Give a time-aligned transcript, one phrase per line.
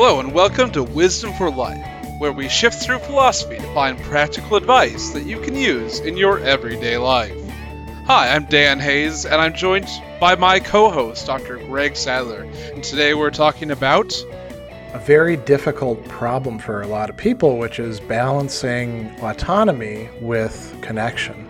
[0.00, 1.84] Hello, and welcome to Wisdom for Life,
[2.18, 6.38] where we shift through philosophy to find practical advice that you can use in your
[6.38, 7.36] everyday life.
[8.06, 9.88] Hi, I'm Dan Hayes, and I'm joined
[10.20, 11.56] by my co host, Dr.
[11.56, 12.42] Greg Sadler.
[12.72, 14.14] And today we're talking about
[14.94, 21.44] a very difficult problem for a lot of people, which is balancing autonomy with connection.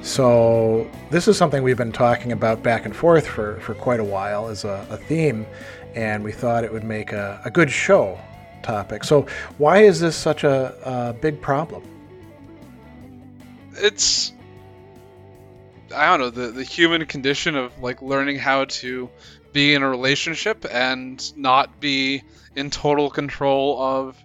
[0.00, 4.04] So, this is something we've been talking about back and forth for, for quite a
[4.04, 5.46] while as a, a theme,
[5.94, 8.18] and we thought it would make a, a, good show
[8.62, 9.04] topic.
[9.04, 9.26] So,
[9.58, 11.82] why is this such a, a big problem?
[13.76, 14.32] It's
[15.94, 19.10] I don't know the the human condition of like learning how to
[19.52, 22.22] be in a relationship and not be
[22.56, 24.16] in total control of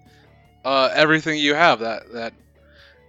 [0.66, 1.80] uh, everything you have.
[1.80, 2.34] That that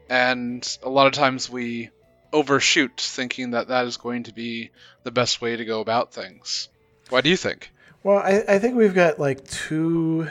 [0.09, 1.91] and a lot of times we
[2.33, 4.71] overshoot thinking that that is going to be
[5.03, 6.69] the best way to go about things.
[7.09, 7.71] Why do you think?
[8.03, 10.29] Well, I, I think we've got like two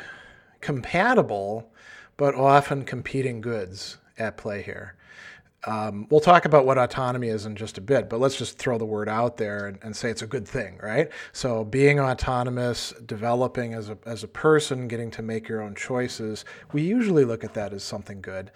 [0.60, 1.72] compatible
[2.18, 4.96] but often competing goods at play here.
[5.66, 8.78] Um, we'll talk about what autonomy is in just a bit, but let's just throw
[8.78, 11.10] the word out there and, and, say it's a good thing, right?
[11.34, 16.46] So, being autonomous, developing as a, as a person, getting to make your own choices,
[16.72, 18.52] we usually look at that as something good.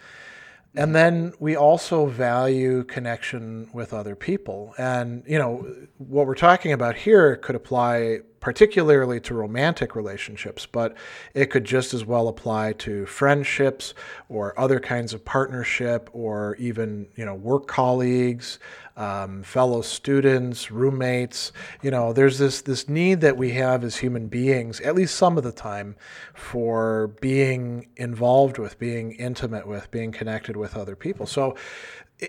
[0.76, 4.74] And then we also value connection with other people.
[4.76, 5.66] And, you know,
[5.98, 10.94] what we're talking about here could apply particularly to romantic relationships, but
[11.32, 13.94] it could just as well apply to friendships
[14.28, 18.58] or other kinds of partnership or even, you know, work colleagues,
[18.98, 21.52] um, fellow students, roommates.
[21.80, 25.38] You know, there's this this need that we have as human beings, at least some
[25.38, 25.96] of the time,
[26.34, 31.24] for being involved with, being intimate with, being connected with other people.
[31.26, 31.56] So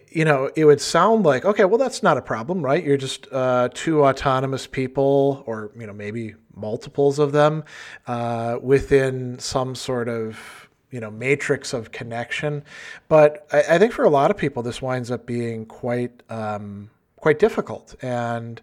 [0.10, 2.84] you know, it would sound like, okay, well, that's not a problem, right?
[2.84, 7.64] You're just uh, two autonomous people, or, you know, maybe multiples of them
[8.08, 12.64] uh, within some sort of, you know, matrix of connection.
[13.08, 16.90] But I, I, think for a lot of people, this winds up being quite, um,
[17.18, 17.96] quite difficult.
[18.02, 18.62] And,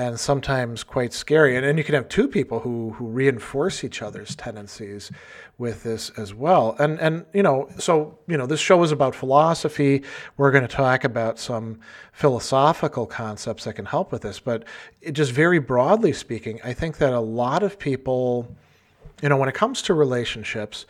[0.00, 1.56] and sometimes quite scary.
[1.56, 5.12] And then you can have two people who who reinforce each other's tendencies
[5.58, 6.74] with this as well.
[6.78, 10.02] And and you know, so you know, this show is about philosophy.
[10.38, 11.80] We're going to talk about some
[12.12, 14.64] philosophical concepts that can help with this, but
[15.02, 18.56] it, just very broadly speaking, I think that a lot of people,
[19.22, 20.86] you know, when it comes to relationships,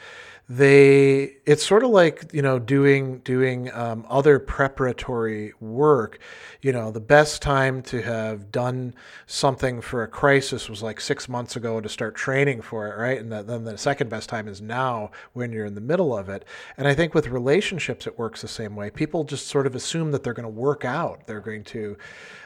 [0.52, 6.18] they it's sort of like you know doing doing um, other preparatory work.
[6.60, 8.94] You know the best time to have done
[9.28, 13.20] something for a crisis was like six months ago to start training for it right?
[13.20, 16.44] And then the second best time is now when you're in the middle of it.
[16.76, 18.90] And i think with relationships it works the same way.
[18.90, 21.28] People just sort of assume that they're going to work out.
[21.28, 21.96] They're going to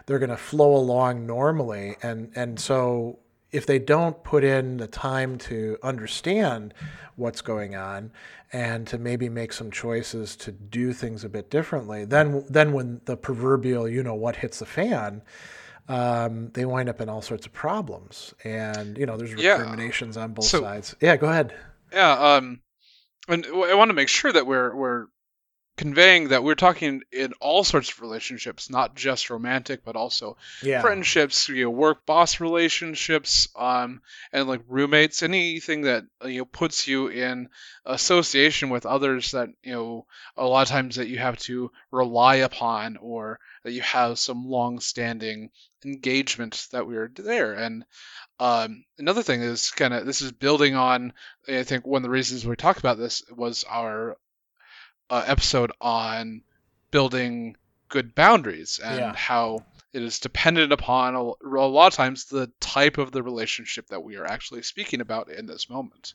[0.04, 1.96] they're going to flow along normally.
[2.02, 3.18] And and so
[3.54, 6.74] if they don't put in the time to understand
[7.14, 8.10] what's going on
[8.52, 13.00] and to maybe make some choices to do things a bit differently, then then when
[13.04, 15.22] the proverbial you know what hits the fan,
[15.88, 18.34] um, they wind up in all sorts of problems.
[18.42, 20.22] And you know, there's recriminations yeah.
[20.24, 20.96] on both so, sides.
[21.00, 21.54] Yeah, go ahead.
[21.92, 22.60] Yeah, um,
[23.28, 25.06] and I want to make sure that we're we're
[25.76, 30.80] conveying that we're talking in all sorts of relationships, not just romantic, but also yeah.
[30.80, 34.00] friendships, you know, work boss relationships, um,
[34.32, 37.48] and like roommates, anything that you know puts you in
[37.84, 42.36] association with others that you know a lot of times that you have to rely
[42.36, 45.50] upon or that you have some long-standing
[45.84, 47.84] engagement that we're there and
[48.40, 51.12] um, another thing is kind of this is building on
[51.46, 54.16] i think one of the reasons we talked about this was our
[55.14, 56.42] uh, episode on
[56.90, 57.56] building
[57.88, 59.14] good boundaries and yeah.
[59.14, 63.86] how it is dependent upon a, a lot of times the type of the relationship
[63.86, 66.14] that we are actually speaking about in this moment.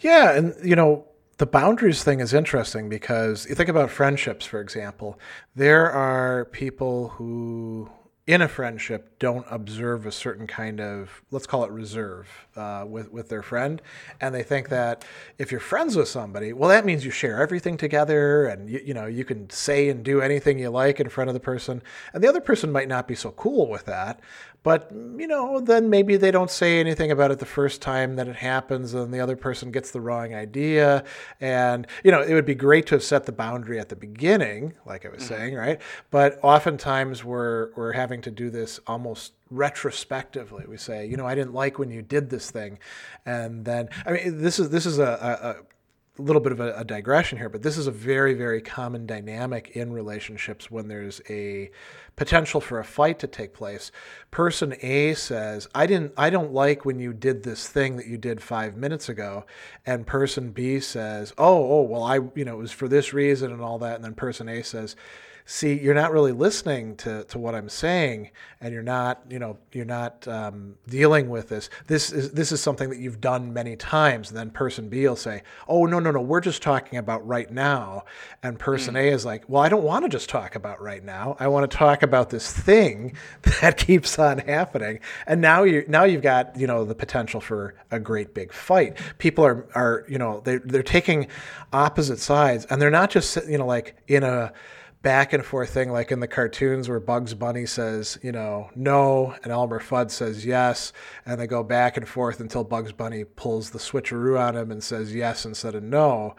[0.00, 1.06] Yeah, and you know,
[1.38, 5.18] the boundaries thing is interesting because you think about friendships, for example.
[5.56, 7.90] There are people who
[8.28, 13.10] in a friendship don't observe a certain kind of let's call it reserve uh, with
[13.10, 13.80] with their friend,
[14.20, 15.02] and they think that
[15.38, 18.94] if you're friends with somebody, well, that means you share everything together, and you, you
[18.94, 21.82] know you can say and do anything you like in front of the person,
[22.12, 24.20] and the other person might not be so cool with that,
[24.68, 28.28] but, you know, then maybe they don't say anything about it the first time that
[28.28, 31.04] it happens and the other person gets the wrong idea.
[31.40, 34.74] And, you know, it would be great to have set the boundary at the beginning,
[34.84, 35.34] like I was mm-hmm.
[35.34, 35.80] saying, right?
[36.10, 40.66] But oftentimes we're, we're having to do this almost retrospectively.
[40.68, 42.78] We say, you know, I didn't like when you did this thing.
[43.24, 45.56] And then, I mean, this is, this is a, a a
[46.22, 49.70] little bit of a, a, digression here, but this is a very, very common dynamic
[49.70, 51.70] in relationships when there's a
[52.16, 53.92] potential for a fight to take place.
[54.30, 58.18] Person A says, "I didn't, I don't like when you did this thing that you
[58.18, 59.44] did five minutes ago,"
[59.86, 63.52] and person B says, "Oh, oh, well, I, you know, it was for this reason
[63.52, 64.96] and all that," and then person A says
[65.50, 68.30] see you're not really listening to, to what i'm saying
[68.60, 71.70] and you're not you know you're not um, dealing with this.
[71.86, 75.16] This is this is something that you've done many times and then person b will
[75.16, 78.04] say oh no no no we're just talking about right now.
[78.42, 79.00] And person mm.
[79.00, 81.36] a is like well i don't want to just talk about right now.
[81.38, 83.16] I want to talk about this thing
[83.60, 85.00] that keeps on happening.
[85.26, 88.98] And now you now you've got you know the potential for a great big fight.
[89.18, 91.28] People are are you know they, they're taking
[91.72, 94.52] opposite sides and they're not just you know like in a
[95.02, 99.34] back and forth thing like in the cartoons where Bugs Bunny says, you know, no,
[99.42, 100.92] and Elmer Fudd says yes,
[101.24, 104.82] and they go back and forth until Bugs Bunny pulls the switcheroo on him and
[104.82, 106.34] says yes instead of no.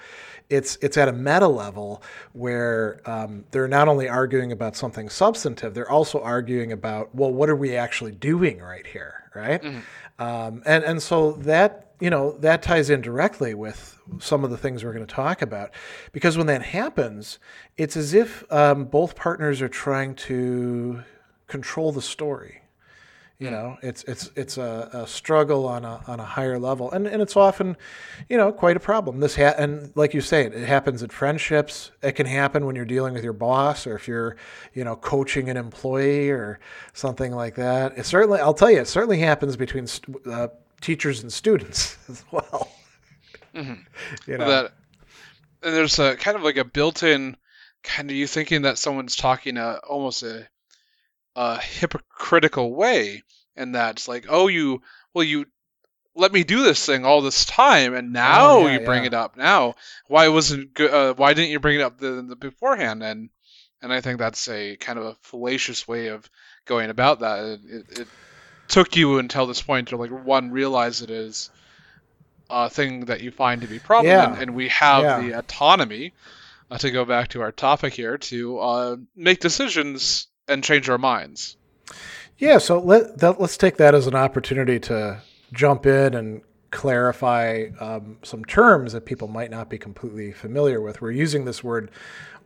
[0.49, 2.01] It's it's at a meta level
[2.33, 7.49] where um, they're not only arguing about something substantive, they're also arguing about well, what
[7.49, 9.61] are we actually doing right here, right?
[9.61, 9.79] Mm-hmm.
[10.19, 14.57] Um, and and so that you know, that ties in directly with some of the
[14.57, 15.71] things we're going to talk about.
[16.11, 17.39] Because when that happens,
[17.77, 21.03] it's as if um, both partners are trying to
[21.47, 22.61] control the story.
[23.39, 27.07] You know, it's it's it's a, a, struggle on a on a higher level, and
[27.07, 27.77] and it's often,
[28.27, 29.21] you know, quite a problem.
[29.21, 31.91] This ha- and like you say, it it happens in friendships.
[32.03, 34.35] It can happen when you're dealing with your boss, or if you're,
[34.73, 36.59] you know, coaching an employee or
[36.91, 37.97] something like that.
[37.97, 39.87] It certainly, I'll tell you, it certainly happens between
[40.29, 40.49] uh,
[40.81, 42.69] teachers and students as well.
[43.55, 43.73] Mm-hmm.
[44.31, 44.49] You know?
[44.49, 44.73] That
[45.63, 47.37] and there's a kind of like a built-in
[47.83, 50.47] kind of you thinking that someone's talking a almost a,
[51.35, 53.23] a hypocritical way,
[53.55, 54.81] and that's like, oh, you
[55.13, 55.45] well, you
[56.15, 59.03] let me do this thing all this time, and oh, now oh, yeah, you bring
[59.03, 59.07] yeah.
[59.07, 59.37] it up.
[59.37, 59.75] Now,
[60.07, 60.91] why wasn't good?
[60.91, 63.03] Uh, why didn't you bring it up the, the beforehand?
[63.03, 63.29] And
[63.81, 66.29] and I think that's a kind of a fallacious way of
[66.65, 67.45] going about that.
[67.45, 68.07] It, it, it
[68.67, 71.49] took you until this point to like one realize it is
[72.49, 74.31] a thing that you find to be problem, yeah.
[74.31, 76.13] and, and, we have the autonomy
[76.71, 80.97] uh, to go back to our topic here to uh, make decisions and change our
[80.97, 81.55] minds.
[82.37, 85.21] Yeah, so let that, let's take that as an opportunity to
[85.53, 86.41] jump in and
[86.71, 91.01] clarify um, some terms that people might not be completely familiar with.
[91.01, 91.91] We're using this word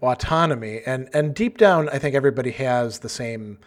[0.02, 3.60] autonomy, and and deep down, I think everybody has the same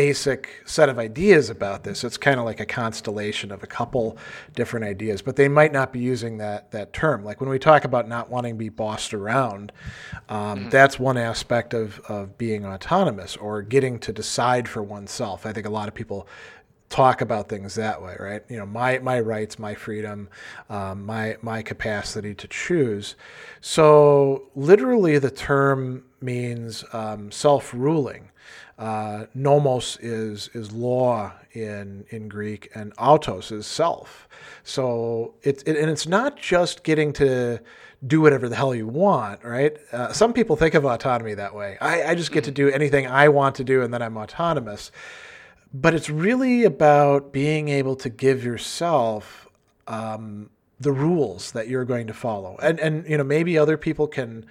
[0.00, 2.04] basic set of ideas about this.
[2.04, 4.16] It's kind of like a constellation of a couple
[4.54, 7.22] different ideas, but they might not be using that that term.
[7.22, 9.72] Like when we talk about not wanting to be bossed around,
[10.30, 10.68] um, mm-hmm.
[10.70, 15.44] that's one aspect of of being autonomous or getting to decide for oneself.
[15.44, 16.26] I think a lot of people
[16.88, 18.42] talk about things that way, right?
[18.48, 20.30] You know, my my rights, my freedom,
[20.70, 23.16] um, my my capacity to choose.
[23.60, 28.30] So literally, the term means um, self-ruling.
[28.80, 34.26] Uh, nomos is is law in in Greek, and autos is self.
[34.64, 37.60] So it's it, and it's not just getting to
[38.06, 39.76] do whatever the hell you want, right?
[39.92, 41.76] Uh, some people think of autonomy that way.
[41.78, 44.90] I, I just get to do anything I want to do, and then I'm autonomous.
[45.74, 49.46] But it's really about being able to give yourself
[49.88, 50.48] um,
[50.80, 54.46] the rules that you're going to follow, and and you know maybe other people can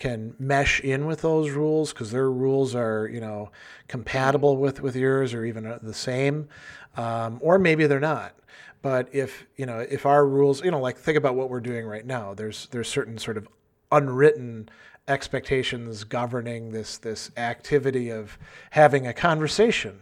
[0.00, 3.50] can mesh in with those rules because their rules are you know
[3.86, 6.48] compatible with with yours or even uh, the same.
[6.96, 8.34] Um, or maybe they're not.
[8.82, 11.86] But if you know if our rules you know like think about what we're doing
[11.86, 12.34] right now.
[12.34, 13.46] There's there's certain sort of
[13.92, 14.70] unwritten
[15.06, 18.38] expectations governing this this activity of
[18.70, 20.00] having a conversation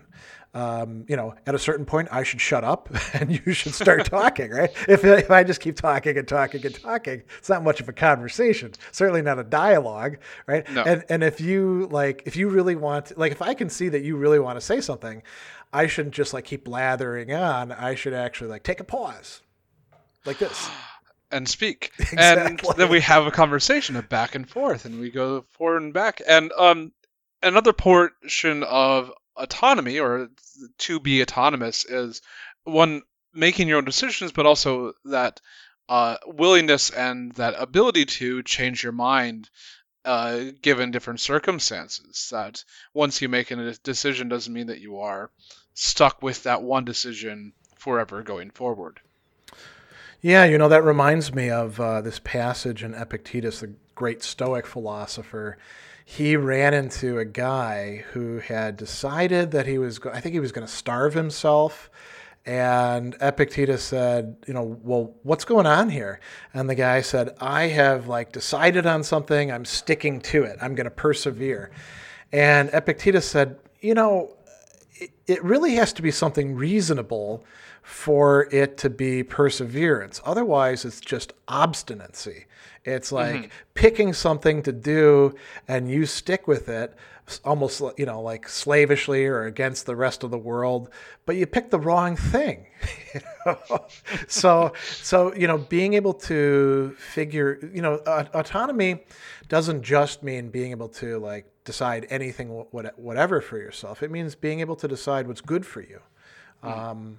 [0.55, 4.07] um, you know, at a certain point, I should shut up and you should start
[4.07, 4.71] talking, right?
[4.88, 7.93] If, if I just keep talking and talking and talking, it's not much of a
[7.93, 8.73] conversation.
[8.90, 10.69] Certainly not a dialogue, right?
[10.73, 10.83] No.
[10.83, 14.02] And and if you like, if you really want, like, if I can see that
[14.02, 15.23] you really want to say something,
[15.73, 17.73] I shouldn't just like keep blathering on.
[17.73, 19.43] I should actually like take a pause,
[20.25, 20.69] like this.
[21.31, 21.93] and speak.
[21.99, 22.69] Exactly.
[22.69, 25.93] And then we have a conversation of back and forth and we go forward and
[25.93, 26.23] back.
[26.26, 26.93] And um
[27.43, 30.28] another portion of autonomy or
[30.78, 32.21] to be autonomous is
[32.64, 33.02] one
[33.33, 35.40] making your own decisions, but also that
[35.88, 39.49] uh, willingness and that ability to change your mind
[40.04, 42.28] uh, given different circumstances.
[42.30, 42.64] That
[42.95, 45.30] once you make a decision doesn't mean that you are
[45.75, 49.00] stuck with that one decision forever going forward.
[50.21, 54.66] Yeah, you know, that reminds me of uh, this passage in Epictetus, the great Stoic
[54.66, 55.59] philosopher
[56.10, 60.52] he ran into a guy who had decided that he was, I think he was
[60.52, 61.90] going to starve himself
[62.48, 66.18] And Epictetus said, you know, well, what's going on here?
[66.54, 69.52] And the guy said, I have like decided on something.
[69.52, 70.56] I'm sticking to it.
[70.62, 71.70] I'm going to persevere.
[72.32, 74.34] And Epictetus said, you know,
[74.94, 77.44] it, it really has to be something reasonable
[77.88, 80.21] for it to be perseverance.
[80.23, 82.45] Otherwise, it's just obstinacy.
[82.85, 83.49] It's like mm-hmm.
[83.73, 85.35] picking something to do
[85.66, 86.95] and you stick with it
[87.45, 90.88] almost you know like slavishly or against the rest of the world
[91.26, 92.64] but you pick the wrong thing
[93.14, 93.87] you know?
[94.28, 99.04] so so you know being able to figure you know autonomy
[99.49, 104.61] doesn't just mean being able to like decide anything whatever for yourself it means being
[104.61, 106.00] able to decide what's good for you
[106.64, 106.75] mm.
[106.75, 107.18] um,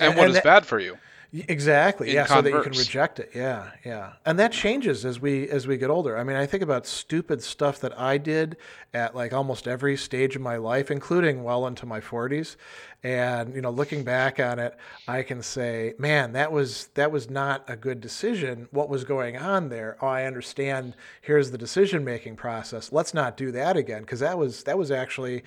[0.00, 0.98] and, and what and is that, bad for you
[1.32, 2.12] Exactly.
[2.12, 2.36] yeah, converse.
[2.36, 3.30] so that you can reject it.
[3.34, 4.14] Yeah, yeah.
[4.26, 6.18] And that changes as we as we get older.
[6.18, 8.56] I mean, I think about stupid stuff that I did
[8.92, 12.56] at like almost every stage of my life, including well into my 40s.
[13.04, 14.76] And, you know, looking back on it,
[15.06, 18.66] I can say, man, that was that was not a good decision.
[18.72, 19.96] What was going on there?
[20.02, 20.96] Oh, I understand.
[21.20, 22.90] Here's the decision-making process.
[22.90, 25.44] Let's not do that again because that was that was actually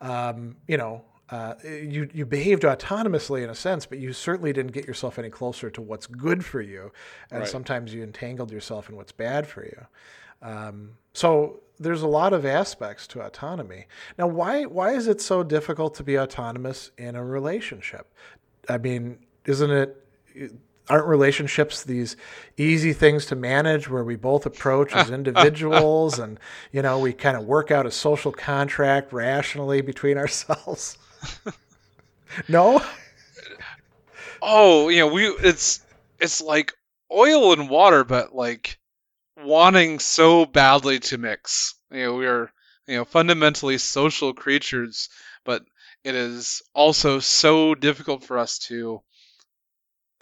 [0.00, 4.72] um, you know, uh, you you behaved autonomously in a sense, but you certainly didn't
[4.72, 6.92] get yourself any closer to what's good for you,
[7.30, 7.48] and right.
[7.48, 9.86] sometimes you entangled yourself in what's bad for you.
[10.40, 13.86] Um, so there's a lot of aspects to autonomy.
[14.16, 18.12] Now, why why is it so difficult to be autonomous in a relationship?
[18.68, 20.02] I mean, isn't it?
[20.88, 22.16] Aren't relationships these
[22.56, 26.38] easy things to manage where we both approach as individuals and
[26.70, 30.98] you know we kind of work out a social contract rationally between ourselves?
[32.48, 32.82] no.
[34.42, 35.80] Oh, you know, we it's
[36.20, 36.72] it's like
[37.12, 38.78] oil and water, but like
[39.36, 41.74] wanting so badly to mix.
[41.90, 42.52] You know, we are
[42.86, 45.08] you know fundamentally social creatures,
[45.44, 45.64] but
[46.04, 49.02] it is also so difficult for us to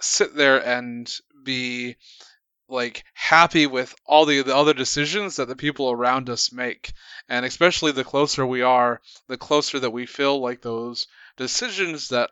[0.01, 1.97] sit there and be
[2.69, 6.93] like happy with all the, the other decisions that the people around us make
[7.29, 11.07] and especially the closer we are the closer that we feel like those
[11.37, 12.31] decisions that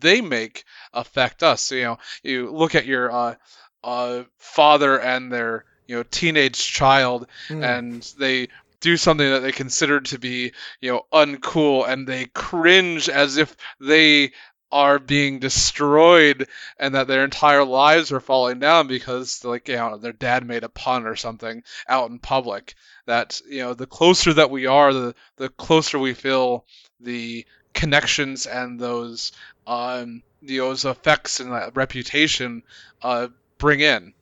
[0.00, 3.34] they make affect us so, you know you look at your uh,
[3.82, 7.62] uh, father and their you know teenage child mm.
[7.62, 8.48] and they
[8.80, 13.56] do something that they consider to be you know uncool and they cringe as if
[13.80, 14.30] they
[14.74, 16.48] are being destroyed
[16.80, 20.64] and that their entire lives are falling down because like you know their dad made
[20.64, 22.74] a pun or something out in public
[23.06, 26.66] that you know the closer that we are the the closer we feel
[26.98, 29.30] the connections and those
[29.68, 32.60] um those effects and that reputation
[33.00, 33.28] uh
[33.58, 34.12] bring in.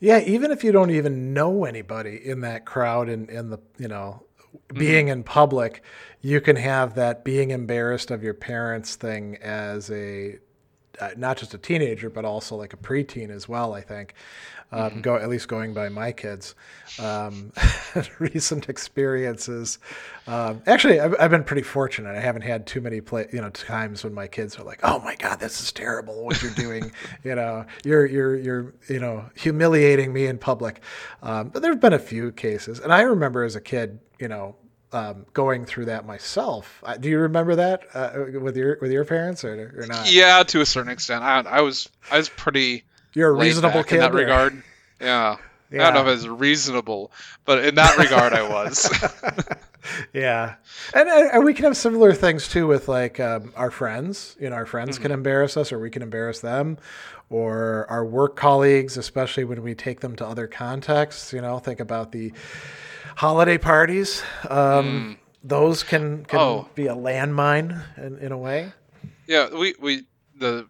[0.00, 3.88] Yeah even if you don't even know anybody in that crowd and in the you
[3.88, 4.22] know
[4.72, 5.12] being mm-hmm.
[5.12, 5.82] in public,
[6.20, 10.38] you can have that being embarrassed of your parents thing as a
[11.00, 13.74] uh, not just a teenager, but also like a preteen as well.
[13.74, 14.14] I think,
[14.72, 15.00] um, mm-hmm.
[15.00, 16.54] go at least going by my kids'
[16.98, 17.52] um,
[18.18, 19.78] recent experiences.
[20.26, 22.16] Um, actually, I've, I've, been pretty fortunate.
[22.16, 25.00] I haven't had too many play, you know, times when my kids are like, "Oh
[25.00, 26.24] my God, this is terrible!
[26.24, 26.92] What you're doing?
[27.24, 30.80] you know, you're you're you're you know humiliating me in public."
[31.22, 34.56] Um, but there've been a few cases, and I remember as a kid, you know,
[34.92, 36.82] um, going through that myself.
[36.82, 40.10] Uh, do you remember that uh, with your with your parents or, or not?
[40.10, 41.22] Yeah, to a certain extent.
[41.22, 42.84] I, I was I was pretty.
[43.12, 44.16] You're a reasonable kid in that or?
[44.16, 44.62] regard.
[44.98, 45.36] Yeah.
[45.70, 45.88] yeah.
[45.88, 47.12] I don't know if it's reasonable,
[47.44, 48.90] but in that regard, I was.
[50.14, 50.54] yeah,
[50.94, 54.38] and, and we can have similar things too with like um, our friends.
[54.40, 55.02] You know, our friends mm-hmm.
[55.02, 56.78] can embarrass us, or we can embarrass them,
[57.28, 61.30] or our work colleagues, especially when we take them to other contexts.
[61.34, 62.32] You know, think about the
[63.16, 64.22] holiday parties.
[64.48, 65.16] Um, mm.
[65.42, 66.68] Those can can oh.
[66.74, 68.72] be a landmine in, in a way.
[69.26, 70.04] Yeah, we we
[70.36, 70.66] the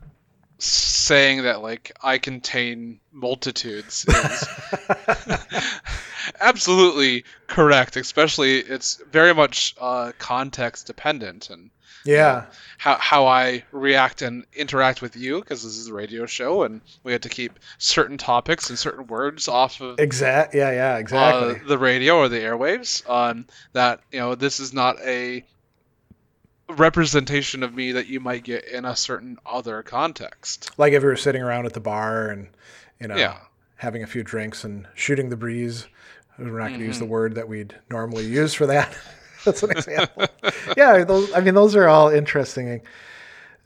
[0.59, 4.49] saying that like I contain multitudes is
[6.41, 7.97] absolutely correct.
[7.97, 11.71] Especially, it's very much uh, context dependent, and
[12.05, 12.35] yeah.
[12.35, 12.47] You know,
[12.79, 16.81] how how I react and interact with you because this is a radio show and
[17.03, 21.57] we had to keep certain topics and certain words off of exact yeah yeah exactly
[21.57, 23.09] uh, the radio or the airwaves.
[23.09, 25.45] Um, that you know this is not a
[26.69, 30.71] representation of me that you might get in a certain other context.
[30.79, 32.49] Like if we were sitting around at the bar and
[33.01, 33.39] you know yeah.
[33.77, 35.87] having a few drinks and shooting the breeze.
[36.37, 36.87] We're not going to mm-hmm.
[36.87, 37.13] use the mm-hmm.
[37.13, 38.97] word that we'd normally use for that.
[39.47, 40.27] That's an example.
[40.77, 42.83] yeah, those, I mean, those are all interesting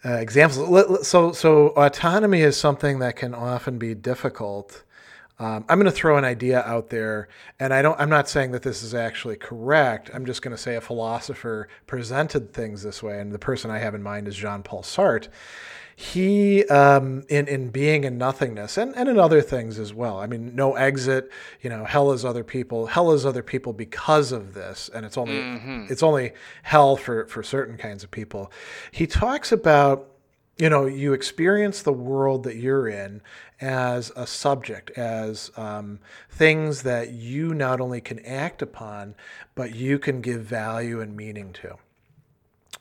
[0.05, 1.09] uh, examples.
[1.09, 4.85] So, so autonomy is something that can often be difficult
[5.41, 7.29] Um, I'm going to throw an idea out there,
[7.61, 8.01] and I don't.
[8.01, 10.11] I'm not saying that this is actually correct.
[10.15, 13.79] I'm just going to say a philosopher presented things this way, and the person I
[13.79, 15.29] have in mind is Jean Paul Sartre.
[16.01, 20.21] He, um, in in being in nothingness, and, and in other things as well.
[20.21, 21.29] I mean, no exit.
[21.61, 22.87] You know, hell is other people.
[22.87, 25.87] Hell is other people because of this, and it's only mm-hmm.
[25.91, 28.53] it's only hell for for certain kinds of people.
[28.93, 30.09] He talks about
[30.57, 33.21] you know, you experience the world that you're in
[33.61, 35.99] as a subject, as um,
[36.31, 39.17] things that you not only can act upon,
[39.57, 41.77] but you can give value and meaning to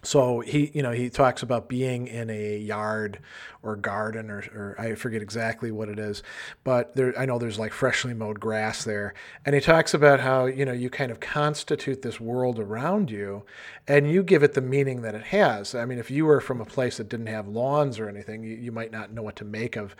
[0.08, 3.20] so he you know he talks about being in a yard
[3.62, 6.24] or garden or, or i forget exactly what it is
[6.64, 9.14] but there i know there's like freshly mowed grass there.
[9.46, 13.44] And he talks about how you know you kind of constitute this world around you
[13.88, 15.76] and you give it the meaning that it has.
[15.76, 18.56] I mean if you were from a place that didn't have lawns or anything you,
[18.56, 19.96] you might not know what to make of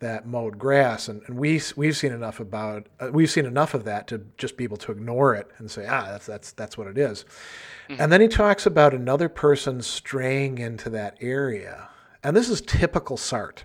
[0.00, 1.08] that mowed grass.
[1.08, 4.56] And, and we we've seen enough about uh, we've seen enough of that to just
[4.56, 7.24] be able to ignore it and say ah that's that's that's what it is
[7.90, 8.00] Mm-hmm.
[8.00, 11.88] And then he talks about another person straying into that area.
[12.22, 13.64] And this is typical Sartre.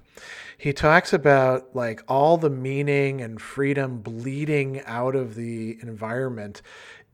[0.57, 6.61] He talks about like all the meaning and freedom bleeding out of the environment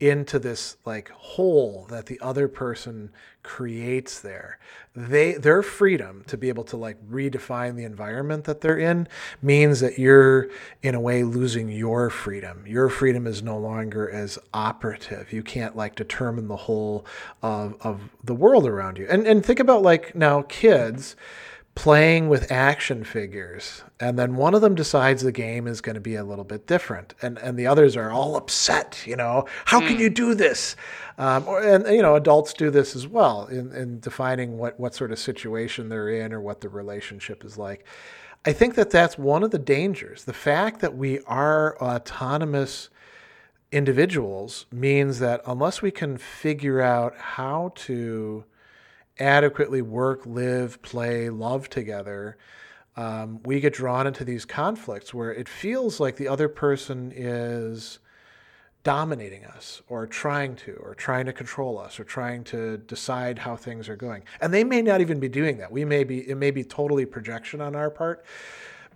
[0.02, 3.10] into this like hole that the other person
[3.44, 4.58] creates there.
[4.96, 9.06] They their freedom to be able to like redefine the environment that they're in
[9.40, 10.48] means that you're
[10.82, 12.64] in a way losing your freedom.
[12.66, 15.32] Your freedom is no longer as operative.
[15.32, 17.06] You can't like determine the whole
[17.40, 19.06] of, of the world around you.
[19.08, 21.14] And and think about like now kids
[21.74, 26.00] playing with action figures and then one of them decides the game is going to
[26.00, 29.80] be a little bit different and and the others are all upset you know how
[29.80, 30.02] can hmm.
[30.02, 30.76] you do this?
[31.18, 34.94] Um, or, and you know adults do this as well in, in defining what what
[34.94, 37.86] sort of situation they're in or what the relationship is like.
[38.44, 40.24] I think that that's one of the dangers.
[40.24, 42.90] The fact that we are autonomous
[43.70, 48.44] individuals means that unless we can figure out how to
[49.22, 52.36] adequately work, live, play, love together,
[52.96, 57.98] um, we get drawn into these conflicts where it feels like the other person is
[58.84, 63.56] dominating us or trying to or trying to control us or trying to decide how
[63.56, 64.22] things are going.
[64.40, 65.70] And they may not even be doing that.
[65.70, 68.24] We may be it may be totally projection on our part.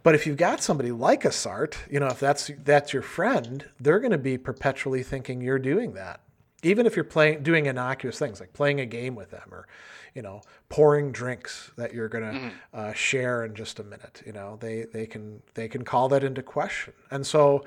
[0.02, 3.64] But if you've got somebody like a Sartre, you know, if that's that's your friend,
[3.80, 6.20] they're going to be perpetually thinking you're doing that.
[6.62, 9.66] Even if you're playing doing innocuous things like playing a game with them or
[10.16, 12.48] you know, pouring drinks that you're going to mm-hmm.
[12.72, 14.22] uh, share in just a minute.
[14.24, 17.66] You know, they they can they can call that into question, and so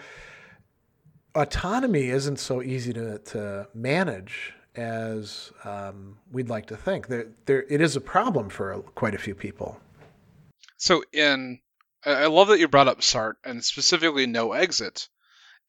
[1.35, 7.07] autonomy isn't so easy to to manage as um, we'd like to think.
[7.07, 9.79] There, there, it is a problem for quite a few people.
[10.77, 11.59] So, in
[12.03, 15.07] I love that you brought up Sartre and specifically no exit,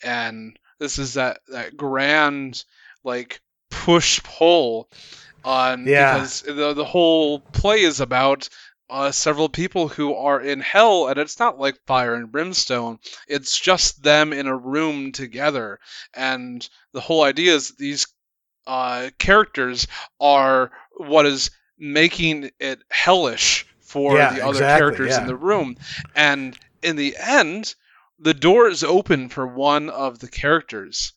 [0.02, 2.64] and this is that that grand
[3.04, 4.88] like push pull
[5.44, 6.14] on yeah.
[6.14, 8.48] because the the whole play is about
[8.90, 12.98] uh, several people who are in hell, and it's not like fire and brimstone.
[13.29, 15.79] It's just them in a room together,
[16.12, 18.07] and the whole idea is these
[18.66, 19.87] uh, characters
[20.20, 25.20] are what is making it hellish for yeah, the other exactly, characters yeah.
[25.22, 25.76] in the room,
[26.14, 27.74] and in the end,
[28.18, 31.12] the door is open for one of the characters,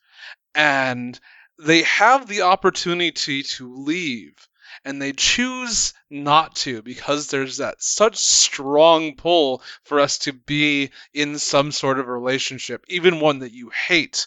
[0.53, 1.19] and
[1.59, 4.47] they have the opportunity to leave
[4.85, 10.89] and they choose not to because there's that such strong pull for us to be
[11.13, 14.25] in some sort of relationship even one that you hate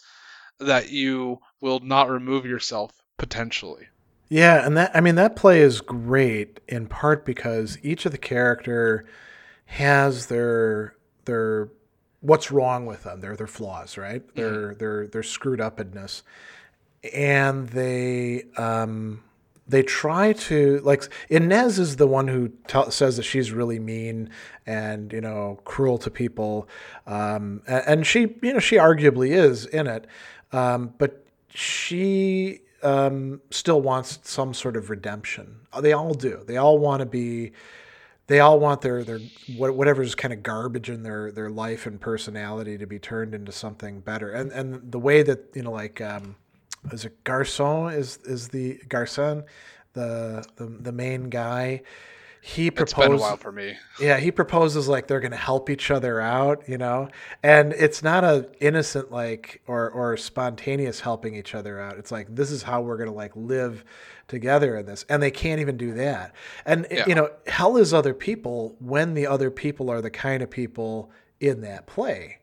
[0.59, 3.87] that you will not remove yourself potentially.
[4.29, 8.17] Yeah and that i mean that play is great in part because each of the
[8.17, 9.05] character
[9.65, 11.69] has their their
[12.21, 14.25] what's wrong with them their their flaws right?
[14.27, 14.41] Mm-hmm.
[14.41, 16.23] their their their screwed upness
[17.03, 19.23] and they um,
[19.67, 24.29] they try to like Inez is the one who t- says that she's really mean
[24.65, 26.67] and you know cruel to people,
[27.05, 30.07] um, and, she you know she arguably is in it,
[30.51, 35.59] um, but she um, still wants some sort of redemption.
[35.81, 36.43] They all do.
[36.45, 37.51] They all want to be.
[38.27, 39.19] They all want their their
[39.55, 44.01] whatever's kind of garbage in their their life and personality to be turned into something
[44.01, 44.31] better.
[44.31, 46.35] And and the way that you know like um,
[46.91, 49.43] is it Garcin is is the Garcin,
[49.93, 51.81] the the the main guy.
[52.39, 52.93] He proposes.
[52.93, 53.75] It's been a while for me.
[53.99, 57.09] Yeah, he proposes like they're going to help each other out, you know,
[57.43, 61.97] and it's not a innocent like or or spontaneous helping each other out.
[61.97, 63.83] It's like this is how we're going to like live
[64.29, 66.33] together in this, and they can't even do that.
[66.65, 67.03] And yeah.
[67.05, 71.11] you know, hell is other people when the other people are the kind of people
[71.41, 72.39] in that play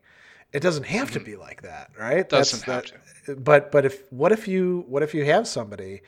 [0.55, 1.19] It doesn't have mm-hmm.
[1.19, 2.27] to be like that, right?
[2.29, 3.35] Doesn't That's, have that, to.
[3.35, 6.01] But but if what if you what if you have somebody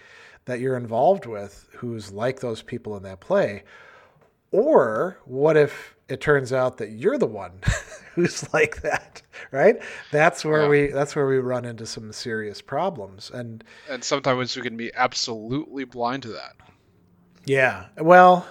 [0.46, 3.64] that you're involved with who's like those people in that play,
[4.52, 7.60] or what if it turns out that you're the one
[8.16, 9.82] who's like that, right?
[10.12, 10.70] That's where yeah.
[10.70, 14.94] we that's where we run into some serious problems, and and sometimes we can be
[14.96, 16.56] absolutely blind to that.
[17.44, 18.48] Yeah, well,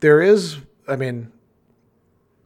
[0.00, 0.58] there is.
[0.86, 1.32] I mean,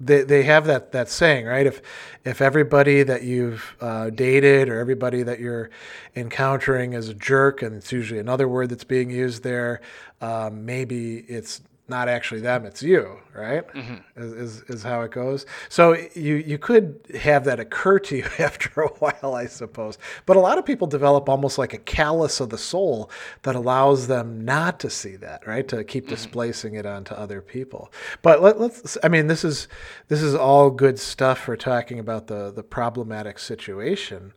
[0.07, 1.67] they they have that that saying, right?
[1.67, 1.83] If
[2.25, 5.71] if everybody that you've uh, dated or everybody that you're
[6.15, 9.81] encountering is a jerk, and it's usually another word that's being used there,
[10.21, 13.67] um, maybe it's not actually them, it's you, right?
[13.69, 13.97] Mm-hmm.
[14.17, 15.45] Is, is, is how it goes.
[15.69, 19.99] So you you could have that occur to you after a while, I suppose.
[20.25, 23.11] But a lot of people develop almost like a callus of the soul
[23.43, 25.69] that allows them not to see that, right?
[25.69, 26.15] To keep mm-hmm.
[26.15, 27.93] displacing it onto other people.
[28.23, 29.69] But let, us I mean, this is
[30.09, 34.33] this is all good stuff for talking about the the problematic situation.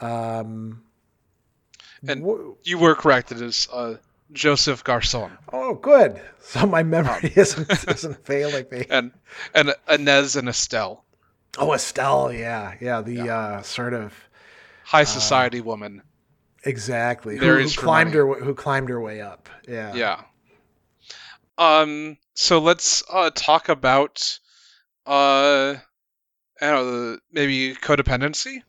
[0.00, 0.82] Um,
[2.06, 3.32] and wh- you were correct.
[3.32, 3.66] It is.
[3.72, 3.96] Uh
[4.32, 5.30] Joseph Garcin.
[5.52, 6.20] Oh, good.
[6.40, 8.86] So my memory isn't isn't failing me.
[8.90, 9.12] And
[9.54, 11.04] and Inez and Estelle.
[11.58, 13.36] Oh, Estelle, yeah, yeah, the yeah.
[13.36, 14.14] Uh, sort of
[14.84, 16.02] high uh, society uh, woman.
[16.64, 17.36] Exactly.
[17.36, 19.48] Who, who climbed her who climbed her way up.
[19.68, 19.94] Yeah.
[19.94, 20.22] Yeah.
[21.58, 22.16] Um.
[22.34, 24.38] So let's uh, talk about
[25.06, 25.74] uh,
[26.60, 28.62] I don't know, maybe codependency.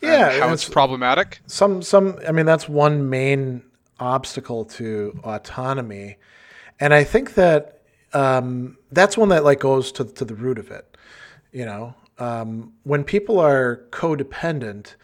[0.00, 1.40] Yeah, how it's, it's problematic.
[1.46, 2.18] Some some.
[2.26, 3.62] I mean, that's one main
[4.00, 6.16] obstacle to autonomy.
[6.78, 7.82] And I think that
[8.12, 10.96] um, that's one that like goes to, to the root of it.
[11.52, 14.94] You know, um, when people are codependent,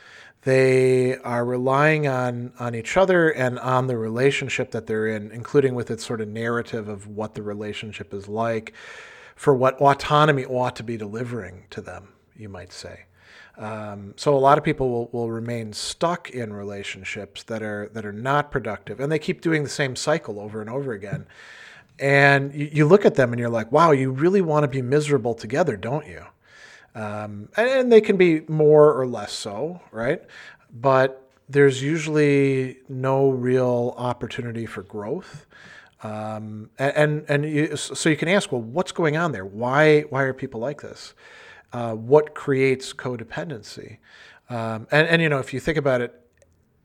[0.43, 5.75] they are relying on on each other and on the relationship that they're in, including
[5.75, 8.73] with its sort of narrative of what the relationship is like,
[9.35, 12.09] for what autonomy ought to be delivering to them.
[12.37, 13.06] You might say.
[13.59, 18.05] Um, so a lot of people will, will remain stuck in relationships that are that
[18.05, 21.27] are not productive, and they keep doing the same cycle over and over again.
[21.99, 24.83] And you, you look at them and you're like, wow, you really want to be
[24.83, 26.23] miserable together, don't you?
[26.95, 30.23] Um, and, and they can be more or less so, right?
[30.71, 35.47] But there's usually no real opportunity for growth.
[36.03, 39.47] Um, and and, and you, so you can ask, well, what's going on there?
[39.47, 41.15] Why why are people like this?
[41.77, 43.91] Uh, what creates codependency.
[44.49, 46.13] Um, and, and, you know, if you think about it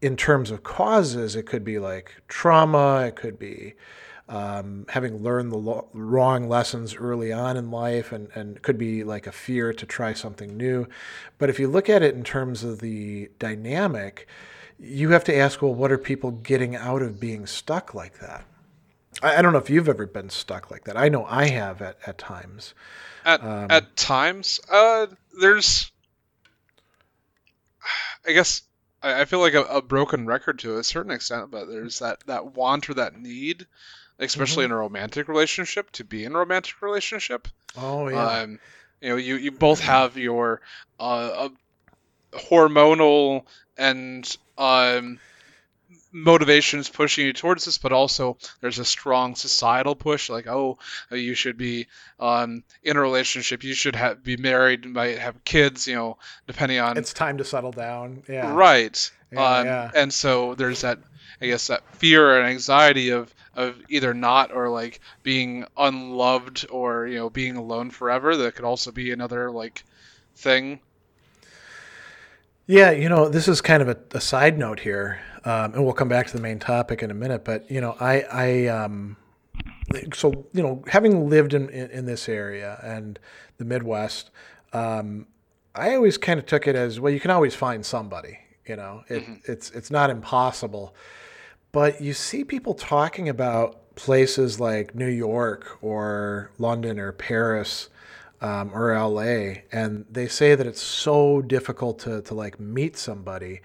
[0.02, 3.76] in terms of causes, it could be like trauma, it could be
[4.28, 9.04] um, having learned the lo- wrong lessons early on in life, and, and could be
[9.04, 10.88] like a fear to try something new.
[11.38, 14.28] But if you look at it in terms of the dynamic,
[14.80, 18.44] you have to ask, well, what are people getting out of being stuck like that?
[19.22, 20.98] I, I don't know if you've ever been stuck like that.
[20.98, 22.74] I know I have at, at times.
[23.26, 25.08] At um, at times, uh,
[25.40, 25.92] there's,
[28.28, 28.64] I guess,
[29.02, 32.20] I, I feel like a, a, broken record to a certain extent, but there's that
[32.26, 33.68] that want or that need,
[34.20, 34.74] especially mm-hmm.
[34.74, 37.48] in a romantic relationship, to be in a romantic relationship.
[37.78, 38.26] Oh yeah.
[38.26, 38.60] Um,
[39.02, 40.62] you know, you you both have your
[41.00, 41.50] uh,
[42.34, 43.46] hormonal
[43.78, 45.20] and um
[46.12, 50.78] motivations pushing you towards this, but also there's a strong societal push, like oh,
[51.12, 51.88] you should be
[52.20, 56.80] um, in a relationship, you should have be married, might have kids, you know, depending
[56.80, 56.98] on.
[56.98, 58.24] It's time to settle down.
[58.28, 58.54] Yeah.
[58.54, 59.12] Right.
[59.32, 59.92] Yeah, um, yeah.
[59.96, 61.00] And so there's that,
[61.42, 67.08] I guess, that fear and anxiety of of either not or like being unloved or
[67.08, 68.36] you know being alone forever.
[68.36, 69.84] That could also be another like
[70.36, 70.80] thing.
[72.68, 75.94] Yeah, you know, this is kind of a, a side note here um, and we'll
[75.94, 77.44] come back to the main topic in a minute.
[77.44, 79.18] But you know, I, I um,
[80.14, 83.20] so you know, having lived in, in, in this area and
[83.58, 84.30] the Midwest,
[84.74, 85.28] um,
[85.74, 87.12] I always kind of took it as well.
[87.12, 88.40] You can always find somebody.
[88.68, 89.52] You know, it, mm-hmm.
[89.52, 90.96] it's it's not impossible,
[91.72, 97.90] but you see people talking about places like New York or London or Paris.
[98.44, 103.62] Um, or LA, and they say that it's so difficult to, to like meet somebody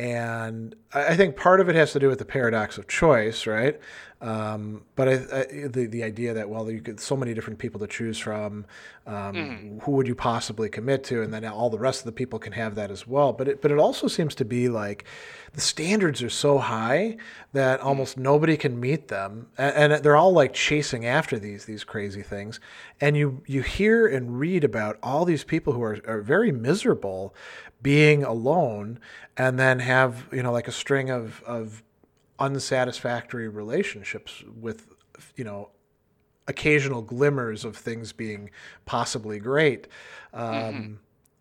[0.00, 3.78] and I think part of it has to do with the paradox of choice, right?
[4.20, 7.80] Um, but I, I, the the idea that well, you get so many different people
[7.80, 8.66] to choose from,
[9.06, 9.82] um, mm.
[9.82, 12.52] who would you possibly commit to, and then all the rest of the people can
[12.52, 13.32] have that as well.
[13.32, 15.04] But it but it also seems to be like
[15.54, 17.16] the standards are so high
[17.54, 17.84] that mm.
[17.84, 22.22] almost nobody can meet them, and, and they're all like chasing after these these crazy
[22.22, 22.60] things.
[23.00, 27.34] And you you hear and read about all these people who are, are very miserable
[27.82, 28.98] being alone
[29.38, 31.82] and then have you know like a string of of
[32.40, 34.88] unsatisfactory relationships with
[35.36, 35.70] you know
[36.48, 38.50] occasional glimmers of things being
[38.86, 39.86] possibly great
[40.32, 40.92] um, mm-hmm.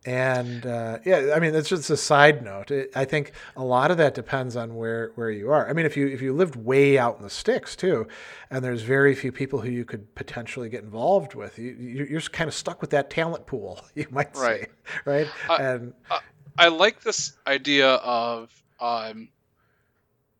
[0.05, 2.71] And uh, yeah, I mean, it's just a side note.
[2.71, 5.69] It, I think a lot of that depends on where, where you are.
[5.69, 8.07] I mean, if you if you lived way out in the sticks too,
[8.49, 11.73] and there's very few people who you could potentially get involved with, you,
[12.09, 13.81] you're kind of stuck with that talent pool.
[13.95, 14.61] You might right.
[14.61, 14.67] say,
[15.03, 15.27] right?
[15.59, 16.19] and I,
[16.57, 19.27] I like this idea of um,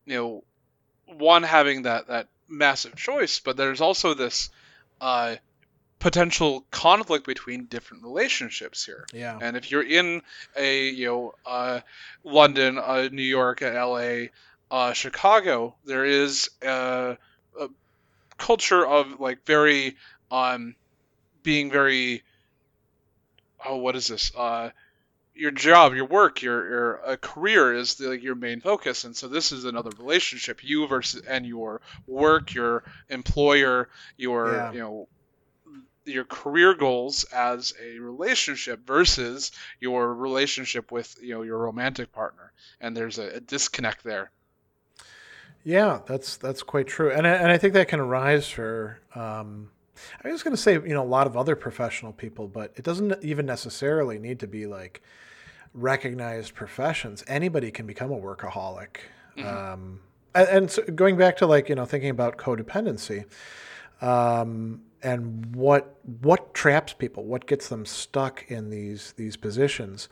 [0.05, 0.43] you know,
[1.17, 4.49] one having that that massive choice, but there's also this
[5.01, 5.35] uh,
[5.99, 9.05] potential conflict between different relationships here.
[9.13, 9.37] Yeah.
[9.41, 10.21] And if you're in
[10.55, 11.81] a you know uh,
[12.23, 14.31] London, uh, New York, L.A.,
[14.71, 17.17] uh, Chicago, there is a,
[17.59, 17.67] a,
[18.37, 19.97] culture of like very
[20.31, 20.75] um
[21.43, 22.23] being very
[23.65, 24.69] oh what is this uh
[25.39, 29.15] your job, your work, your your a career is the, like, your main focus, and
[29.15, 30.63] so this is another relationship.
[30.63, 34.71] You versus and your work, your employer, your yeah.
[34.73, 35.07] you know
[36.05, 42.51] your career goals as a relationship versus your relationship with you know your romantic partner
[42.81, 44.31] and there's a, a disconnect there
[45.63, 49.69] yeah that's that's quite true and I, and I think that can arise for um,
[50.23, 52.83] i was going to say you know a lot of other professional people but it
[52.83, 55.03] doesn't even necessarily need to be like
[55.73, 58.97] recognized professions anybody can become a workaholic
[59.37, 59.47] mm-hmm.
[59.47, 59.99] um,
[60.33, 63.25] and, and so going back to like you know thinking about codependency
[64.01, 70.09] um, and what what traps people, what gets them stuck in these these positions.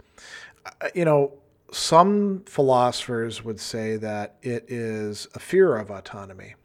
[0.66, 1.34] Uh, you know,
[1.72, 6.56] some philosophers would say that it is a fear of autonomy,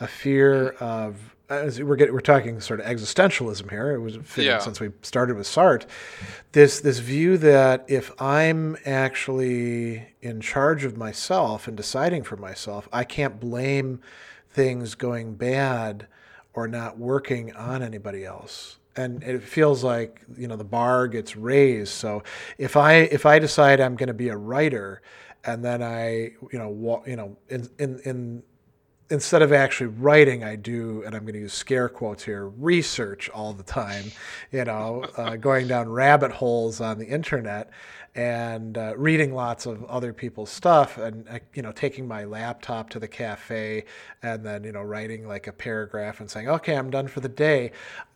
[0.00, 3.92] a fear of we're getting, we're talking sort of existentialism here.
[3.92, 4.58] It was fitting yeah.
[4.58, 5.86] since we started with Sartre.
[6.52, 12.88] This this view that if I'm actually in charge of myself and deciding for myself,
[12.92, 14.00] I can't blame
[14.50, 16.06] things going bad
[16.54, 21.36] or not working on anybody else and it feels like you know the bar gets
[21.36, 22.22] raised so
[22.56, 25.02] if i if i decide i'm going to be a writer
[25.44, 28.42] and then i you know you know in in, in
[29.10, 33.28] instead of actually writing, I do, and I'm going to use scare quotes here, research
[33.30, 34.04] all the time,
[34.50, 37.70] you know, uh, going down rabbit holes on the internet
[38.16, 42.88] and uh, reading lots of other people's stuff and, uh, you know, taking my laptop
[42.90, 43.84] to the cafe
[44.22, 47.28] and then, you know, writing like a paragraph and saying, okay, I'm done for the
[47.28, 47.72] day.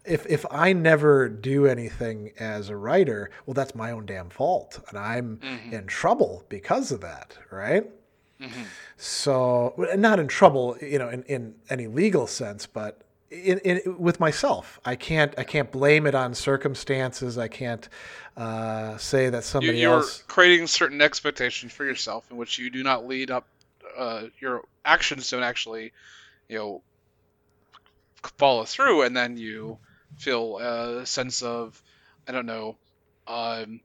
[0.06, 4.80] If, if I never do anything as a writer, well, that's my own damn fault.
[4.88, 5.74] And I'm mm-hmm.
[5.74, 7.86] in trouble because of that, right?
[8.40, 8.62] Mm-hmm.
[8.96, 14.18] So, not in trouble, you know, in, in any legal sense, but in, in, with
[14.18, 17.38] myself, I can't I can't blame it on circumstances.
[17.38, 17.88] I can't
[18.36, 22.70] uh, say that somebody you, you're else creating certain expectations for yourself in which you
[22.70, 23.46] do not lead up.
[23.96, 25.92] Uh, your actions don't actually,
[26.48, 26.82] you know,
[28.38, 29.78] follow through, and then you
[30.16, 31.80] feel a sense of
[32.26, 32.76] I don't know,
[33.26, 33.80] um,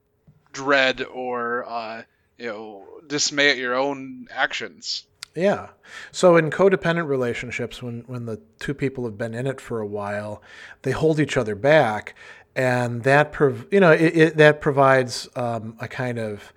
[0.52, 2.02] dread or uh,
[2.38, 5.04] you know dismay at your own actions.
[5.34, 5.68] Yeah.
[6.12, 9.86] So in codependent relationships, when when the two people have been in it for a
[9.86, 10.42] while,
[10.82, 12.14] they hold each other back,
[12.54, 16.52] and that prov- you know it, it, that provides um, a kind of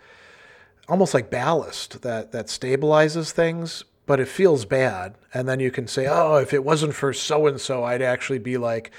[0.88, 5.13] almost like ballast that that stabilizes things but it feels bad.
[5.36, 8.39] And then you can say, oh, if it wasn't for so and so, I'd actually
[8.39, 8.89] be like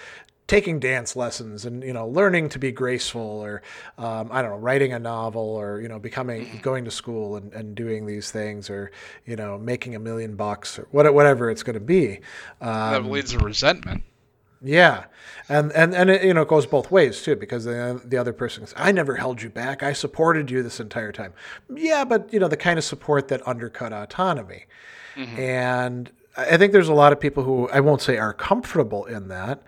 [0.51, 3.63] taking dance lessons and you know learning to be graceful or
[3.99, 6.59] um, I don't know writing a novel or you know becoming mm-hmm.
[6.59, 8.91] going to school and, and doing these things or
[9.25, 12.19] you know making a million bucks or whatever it's going to be.
[12.61, 14.03] Um, that leads to resentment.
[14.61, 15.05] Yeah,
[15.49, 18.33] and and and it, you know it goes both ways too because the the other
[18.33, 19.85] person says, "I never held you back.
[19.85, 21.33] I supported you this entire time."
[21.73, 24.67] Yeah, but you know the kind of support that undercut autonomy,
[25.15, 25.39] mm-hmm.
[25.39, 29.29] and I think there's a lot of people who I won't say are comfortable in
[29.29, 29.63] that,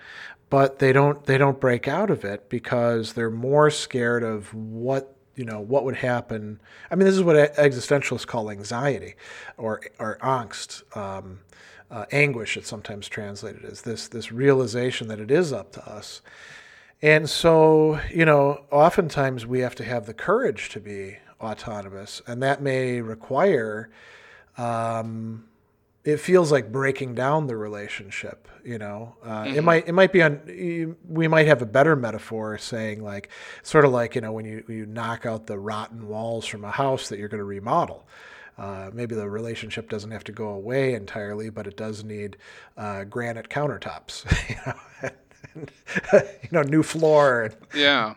[0.52, 5.16] but they don't they don't break out of it because they're more scared of what
[5.34, 6.60] you know what would happen.
[6.90, 9.14] I mean, this is what existentialists call anxiety,
[9.56, 11.40] or or angst, um,
[11.90, 12.58] uh, anguish.
[12.58, 16.20] It's sometimes translated as this this realization that it is up to us.
[17.00, 22.42] And so, you know, oftentimes we have to have the courage to be autonomous, and
[22.42, 23.88] that may require
[24.58, 25.44] um,
[26.04, 29.14] it feels like breaking down the relationship you know?
[29.22, 29.56] Uh, mm-hmm.
[29.56, 33.28] it might it might be on we might have a better metaphor saying like
[33.62, 36.70] sort of like you know when you you knock out the rotten walls from a
[36.70, 38.06] house that you're going to remodel.
[38.58, 42.36] Uh, maybe the relationship doesn't have to go away entirely but it does need
[42.76, 44.26] uh, granite countertops
[45.54, 45.62] you
[46.12, 48.14] know you know new floor yeah.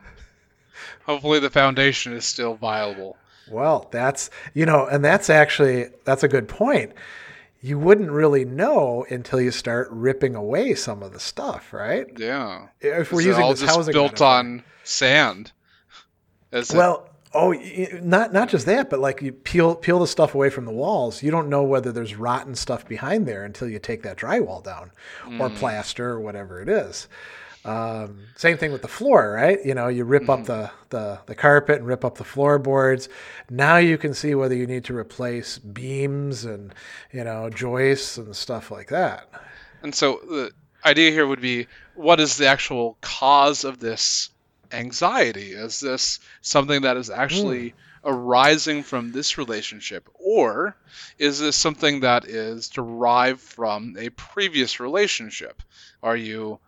[1.06, 3.16] Hopefully the foundation is still viable.
[3.50, 6.92] Well that's you know and that's actually that's a good point
[7.66, 12.06] you wouldn't really know until you start ripping away some of the stuff, right?
[12.16, 12.68] Yeah.
[12.80, 14.28] If we're using all this housing built metaphor.
[14.28, 15.52] on sand,
[16.76, 17.54] well, oh,
[18.04, 21.24] not not just that, but like you peel peel the stuff away from the walls.
[21.24, 24.92] You don't know whether there's rotten stuff behind there until you take that drywall down,
[25.24, 25.40] mm.
[25.40, 27.08] or plaster, or whatever it is.
[27.66, 29.58] Um, same thing with the floor, right?
[29.66, 30.32] You know, you rip mm-hmm.
[30.32, 33.10] up the, the, the carpet and rip up the floorboards.
[33.50, 36.76] Now you can see whether you need to replace beams and
[37.12, 39.30] you know joists and stuff like that.
[39.82, 40.52] And so the
[40.86, 44.30] idea here would be, what is the actual cause of this
[44.72, 45.52] anxiety?
[45.52, 47.74] Is this something that is actually mm.
[48.04, 50.76] arising from this relationship, or
[51.18, 55.64] is this something that is derived from a previous relationship?
[56.04, 56.60] Are you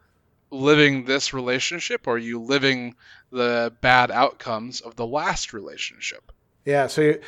[0.50, 2.96] living this relationship or are you living
[3.32, 6.32] the bad outcomes of the last relationship?
[6.66, 7.22] Yeah so you,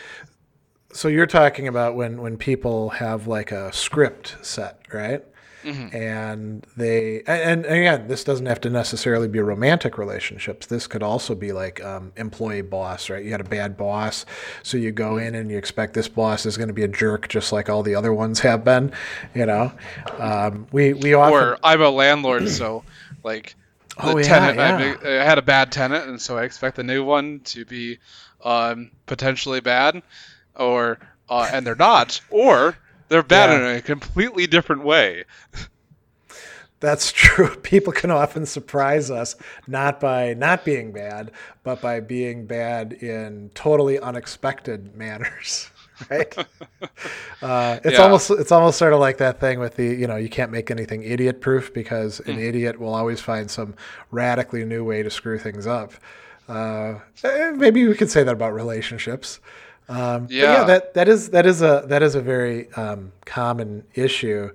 [0.92, 5.24] so you're talking about when when people have like a script set right?
[5.64, 5.94] Mm-hmm.
[5.94, 11.04] and they and, and, again this doesn't have to necessarily be romantic relationships this could
[11.04, 13.26] also be like um, employee boss right?
[13.26, 14.26] You had a bad boss
[14.64, 17.28] so you go in and you expect this boss is going to be a jerk
[17.28, 18.94] just like all the other ones have been
[19.36, 19.74] you know?
[20.18, 22.86] Um, we we often, or i'm a landlord so
[23.24, 23.56] like
[23.98, 24.58] the oh, yeah, tenant,
[25.04, 25.10] yeah.
[25.10, 28.00] I, I, had a bad tenant, and so I expect the new one to be
[28.44, 30.02] um, potentially bad,
[30.56, 32.78] or uh, and they're not, or
[33.10, 33.72] they're bad yeah.
[33.72, 35.26] in a completely different way.
[36.80, 37.56] That's true.
[37.58, 39.36] People can often surprise us
[39.68, 41.32] not by not being bad,
[41.64, 45.70] but by being bad in totally unexpected manners.
[46.10, 46.36] right?
[47.42, 48.04] Uh, it's yeah.
[48.04, 50.70] almost it's almost sort of like that thing with the you know you can't make
[50.70, 52.44] anything idiot proof because an mm.
[52.44, 53.74] idiot will always find some
[54.12, 55.94] radically new way to screw things up.
[56.50, 59.40] Uh, eh, maybe we could say that about relationships.
[59.88, 60.54] Um, yeah.
[60.54, 64.52] yeah, that that is that is a that is a very um, common issue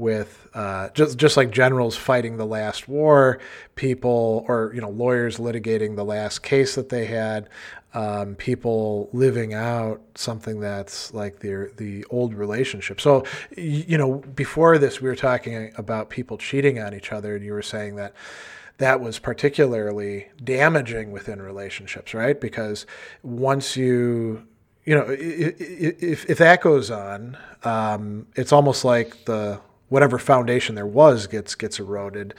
[0.00, 3.38] with uh, just just like generals fighting the last war,
[3.74, 7.48] people or you know lawyers litigating the last case that they had,
[7.92, 13.00] um, people living out something that's like the the old relationship.
[13.00, 13.24] So
[13.56, 17.52] you know before this we were talking about people cheating on each other, and you
[17.52, 18.14] were saying that
[18.78, 22.40] that was particularly damaging within relationships, right?
[22.40, 22.86] Because
[23.22, 24.46] once you
[24.84, 30.86] you know if if that goes on, um, it's almost like the whatever foundation there
[30.86, 32.34] was gets gets eroded.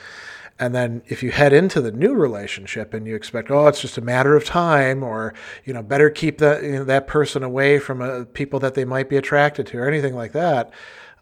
[0.62, 3.98] And then if you head into the new relationship and you expect, oh, it's just
[3.98, 5.34] a matter of time, or
[5.66, 8.86] you know, better keep that you know, that person away from uh, people that they
[8.86, 10.72] might be attracted to, or anything like that,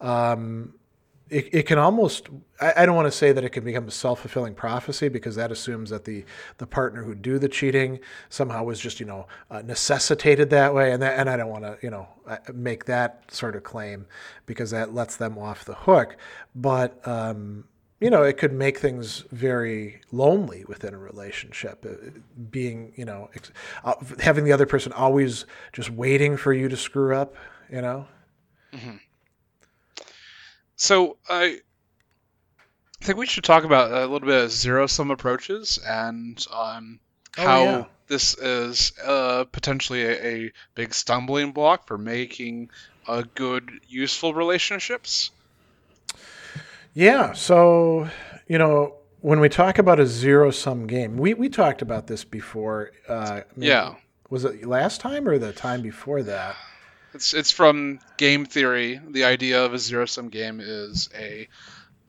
[0.02, 0.73] um,
[1.30, 2.28] it, it can almost
[2.60, 5.54] I, I don't want to say that it can become a self-fulfilling prophecy because that
[5.54, 6.25] assumes that the
[6.58, 10.91] the partner who do the cheating somehow was just you know uh, necessitated that way.
[10.91, 14.06] And that, and I don't want to you know uh, make that sort of claim
[14.45, 16.17] because that lets them off the hook.
[16.54, 17.63] But um,
[17.99, 21.85] you know, it could make things very lonely within a relationship.
[21.85, 22.12] Uh,
[22.49, 23.29] being, you know,
[23.83, 27.35] uh, having the other person always just waiting for you to screw up,
[27.69, 28.07] you know?
[28.73, 28.97] Mm-hmm.
[30.77, 31.59] So I
[33.01, 36.99] think we should talk about a little bit of zero sum approaches and um,
[37.38, 37.85] oh, how yeah.
[38.07, 42.69] this is uh, potentially a, a, big stumbling block for making
[43.09, 45.31] a good, useful relationships.
[46.99, 47.31] Yeah.
[47.31, 48.09] So,
[48.49, 52.25] you know, when we talk about a zero sum game, we, we talked about this
[52.25, 52.91] before.
[53.07, 53.95] Uh, yeah.
[54.29, 56.57] Was it last time or the time before that?
[57.13, 58.99] It's it's from game theory.
[59.12, 61.47] The idea of a zero sum game is a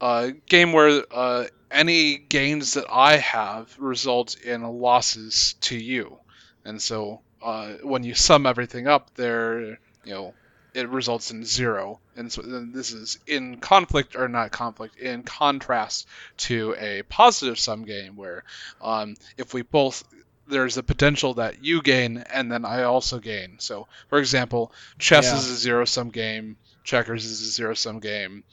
[0.01, 6.19] uh, game where uh, any gains that I have result in losses to you,
[6.65, 10.35] and so uh, when you sum everything up, there you know
[10.75, 16.07] it results in zero, and so this is in conflict or not conflict in contrast
[16.39, 18.45] to a positive sum game where
[18.81, 20.05] um, if we both
[20.51, 23.57] there's a potential that you gain and then I also gain.
[23.59, 25.37] So, for example, chess yeah.
[25.37, 28.45] is a zero sum game, checkers is a zero sum game,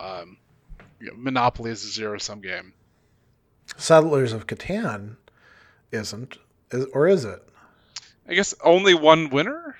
[0.00, 0.38] um,
[1.00, 2.72] you know, Monopoly is a zero sum game.
[3.76, 5.16] Settlers of Catan
[5.90, 6.38] isn't,
[6.70, 7.42] is, or is it?
[8.28, 9.76] I guess only one winner.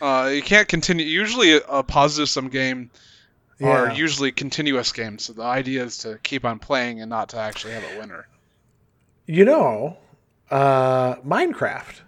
[0.00, 1.06] Uh, you can't continue.
[1.06, 2.90] Usually, a, a positive sum game
[3.58, 3.68] yeah.
[3.68, 5.24] are usually continuous games.
[5.24, 8.28] So the idea is to keep on playing and not to actually have a winner.
[9.26, 9.96] You know,
[10.50, 12.00] uh, Minecraft.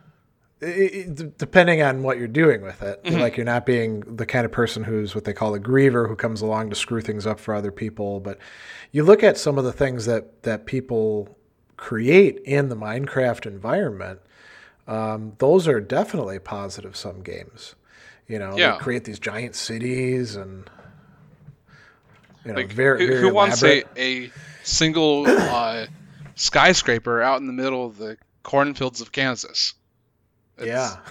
[0.60, 3.20] It, it, depending on what you're doing with it, mm-hmm.
[3.20, 6.16] like you're not being the kind of person who's what they call a griefer who
[6.16, 8.18] comes along to screw things up for other people.
[8.18, 8.38] But
[8.90, 11.38] you look at some of the things that that people
[11.76, 14.20] create in the Minecraft environment.
[14.88, 17.74] Um, those are definitely positive sum games.
[18.26, 18.78] You know, yeah.
[18.78, 20.68] create these giant cities and
[22.44, 24.30] you know, like, very, who, very who wants a, a
[24.64, 25.86] single uh,
[26.34, 29.74] skyscraper out in the middle of the cornfields of Kansas.
[30.56, 30.96] It's, yeah.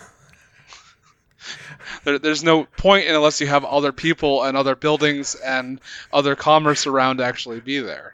[2.04, 5.80] There, there's no point unless you have other people and other buildings and
[6.12, 8.14] other commerce around to actually be there.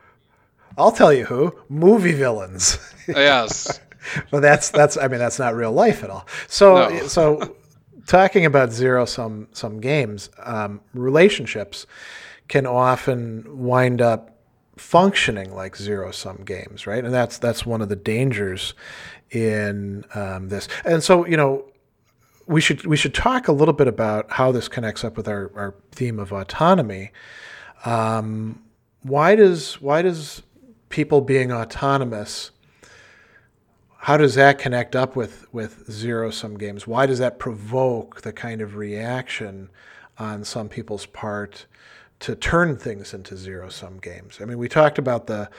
[0.77, 2.77] I'll tell you who movie villains.
[3.07, 3.79] Yes.
[4.31, 6.27] but that's that's I mean that's not real life at all.
[6.47, 7.07] So no.
[7.07, 7.55] so
[8.05, 11.85] talking about zero sum some games, um, relationships
[12.47, 14.37] can often wind up
[14.77, 17.03] functioning like zero sum games, right?
[17.03, 18.73] And that's that's one of the dangers
[19.31, 20.67] in um, this.
[20.85, 21.65] And so you know
[22.45, 25.51] we should we should talk a little bit about how this connects up with our,
[25.55, 27.11] our theme of autonomy.
[27.85, 28.61] Um,
[29.01, 30.43] why does why does
[30.89, 32.51] people being autonomous
[34.03, 36.85] how does that connect up with with zero sum games?
[36.85, 39.69] Why does that provoke the kind of reaction
[40.17, 41.67] on some people's part
[42.19, 44.39] to turn things into zero sum games?
[44.41, 45.49] I mean, we talked about the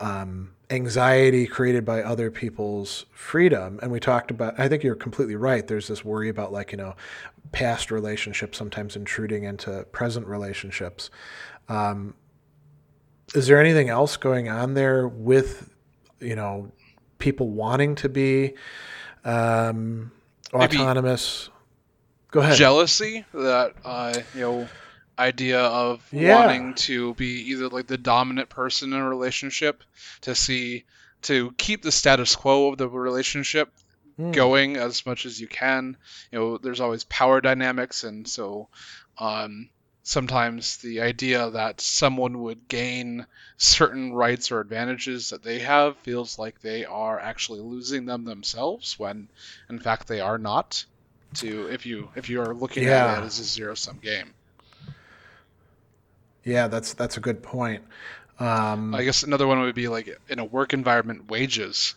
[0.00, 4.58] um, anxiety created by other people's freedom, and we talked about.
[4.58, 5.64] I think you're completely right.
[5.64, 6.96] There's this worry about like you know
[7.52, 11.08] past relationships sometimes intruding into present relationships.
[11.68, 12.14] Um,
[13.32, 15.70] is there anything else going on there with
[16.18, 16.72] you know
[17.18, 18.54] people wanting to be
[19.24, 20.10] um,
[20.52, 21.50] autonomous.
[22.30, 22.56] Go ahead.
[22.56, 24.68] Jealousy that uh, you know
[25.18, 26.38] idea of yeah.
[26.38, 29.82] wanting to be either like the dominant person in a relationship
[30.22, 30.84] to see
[31.22, 33.72] to keep the status quo of the relationship
[34.18, 34.32] mm.
[34.32, 35.96] going as much as you can.
[36.30, 38.68] You know, there's always power dynamics, and so
[39.18, 39.68] um,
[40.06, 43.26] sometimes the idea that someone would gain
[43.56, 48.96] certain rights or advantages that they have feels like they are actually losing them themselves
[49.00, 49.28] when
[49.68, 50.84] in fact they are not
[51.34, 53.14] to if you if you are looking yeah.
[53.14, 54.32] at it as a zero sum game
[56.44, 57.82] yeah that's that's a good point
[58.38, 61.96] um, i guess another one would be like in a work environment wages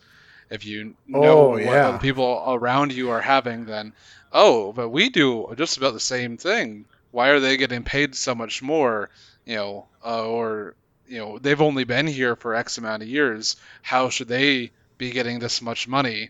[0.49, 1.91] if you know oh, what yeah.
[1.91, 3.93] the people around you are having then
[4.33, 8.35] oh but we do just about the same thing why are they getting paid so
[8.35, 9.09] much more?
[9.45, 10.75] You know, uh, or
[11.07, 13.55] you know, they've only been here for X amount of years.
[13.81, 16.29] How should they be getting this much money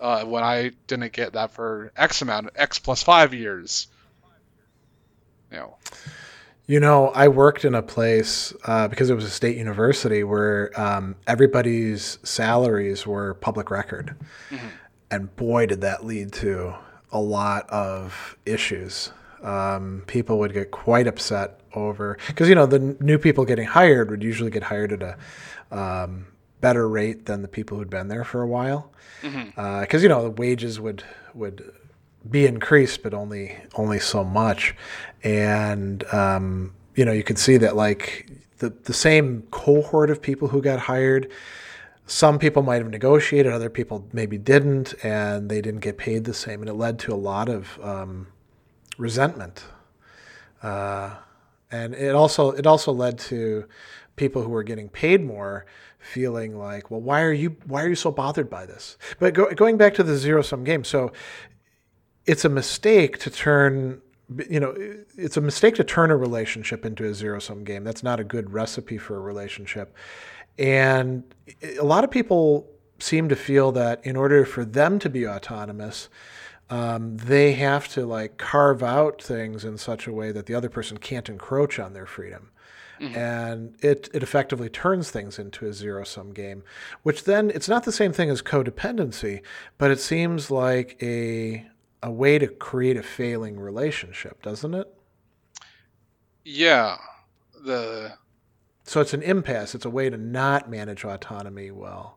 [0.00, 3.88] uh, when I didn't get that for X amount, X plus five years?
[5.50, 5.76] You know.
[6.68, 10.70] You know, I worked in a place uh, because it was a state university where
[10.80, 14.14] um, everybody's salaries were public record.
[14.48, 14.66] Mm-hmm.
[15.10, 16.74] And boy, did that lead to
[17.10, 19.10] a lot of issues
[19.42, 24.10] um, people would get quite upset over because you know the new people getting hired
[24.10, 26.26] would usually get hired at a um,
[26.60, 28.92] better rate than the people who'd been there for a while.
[29.20, 29.60] Because mm-hmm.
[29.60, 31.72] uh, you know the wages would would
[32.30, 34.74] be increased but only only so much.
[35.22, 38.28] And um, you know you could see that like
[38.58, 41.30] the the same cohort of people who got hired
[42.06, 46.34] some people might have negotiated other people maybe didn't and they didn't get paid the
[46.34, 46.60] same.
[46.60, 48.26] And it led to a lot of um,
[49.02, 49.64] resentment.
[50.62, 51.10] Uh,
[51.70, 53.66] and it also it also led to
[54.16, 55.66] people who were getting paid more
[55.98, 58.96] feeling like, well, why are you why are you so bothered by this?
[59.18, 61.12] But go, going back to the zero sum game, so
[62.26, 64.00] it's a mistake to turn
[64.48, 64.74] you know
[65.18, 67.82] it's a mistake to turn a relationship into a zero sum game.
[67.82, 69.96] That's not a good recipe for a relationship.
[70.58, 71.24] And
[71.80, 76.08] a lot of people seem to feel that in order for them to be autonomous,
[76.72, 80.70] um, they have to like carve out things in such a way that the other
[80.70, 82.50] person can't encroach on their freedom.
[82.98, 83.14] Mm-hmm.
[83.14, 86.62] And it, it effectively turns things into a zero sum game,
[87.02, 89.42] which then it's not the same thing as codependency,
[89.76, 91.66] but it seems like a,
[92.02, 94.90] a way to create a failing relationship, doesn't it?
[96.42, 96.96] Yeah.
[97.66, 98.14] The
[98.84, 99.74] so it's an impasse.
[99.74, 102.16] It's a way to not manage autonomy well.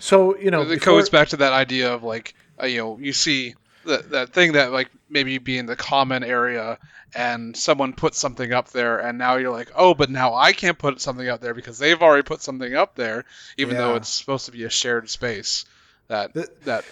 [0.00, 0.94] So you know, it before...
[0.94, 3.54] goes back to that idea of like uh, you know you see
[3.86, 6.78] that that thing that like maybe be in the common area
[7.14, 10.78] and someone puts something up there and now you're like oh but now i can't
[10.78, 13.24] put something up there because they've already put something up there
[13.56, 13.82] even yeah.
[13.82, 15.64] though it's supposed to be a shared space.
[16.08, 16.84] That that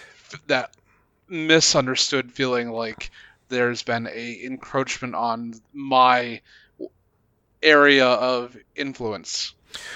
[0.47, 0.71] that
[1.27, 3.11] misunderstood feeling like
[3.49, 6.41] there's been a encroachment on my
[7.61, 9.53] area of influence.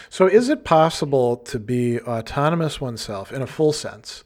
[0.09, 4.23] So is it possible to be autonomous oneself in a full sense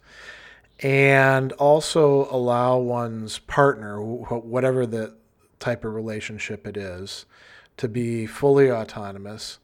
[0.79, 5.15] and also allow one's partner, whatever the
[5.59, 7.25] type of relationship it is,
[7.77, 9.59] to be fully autonomous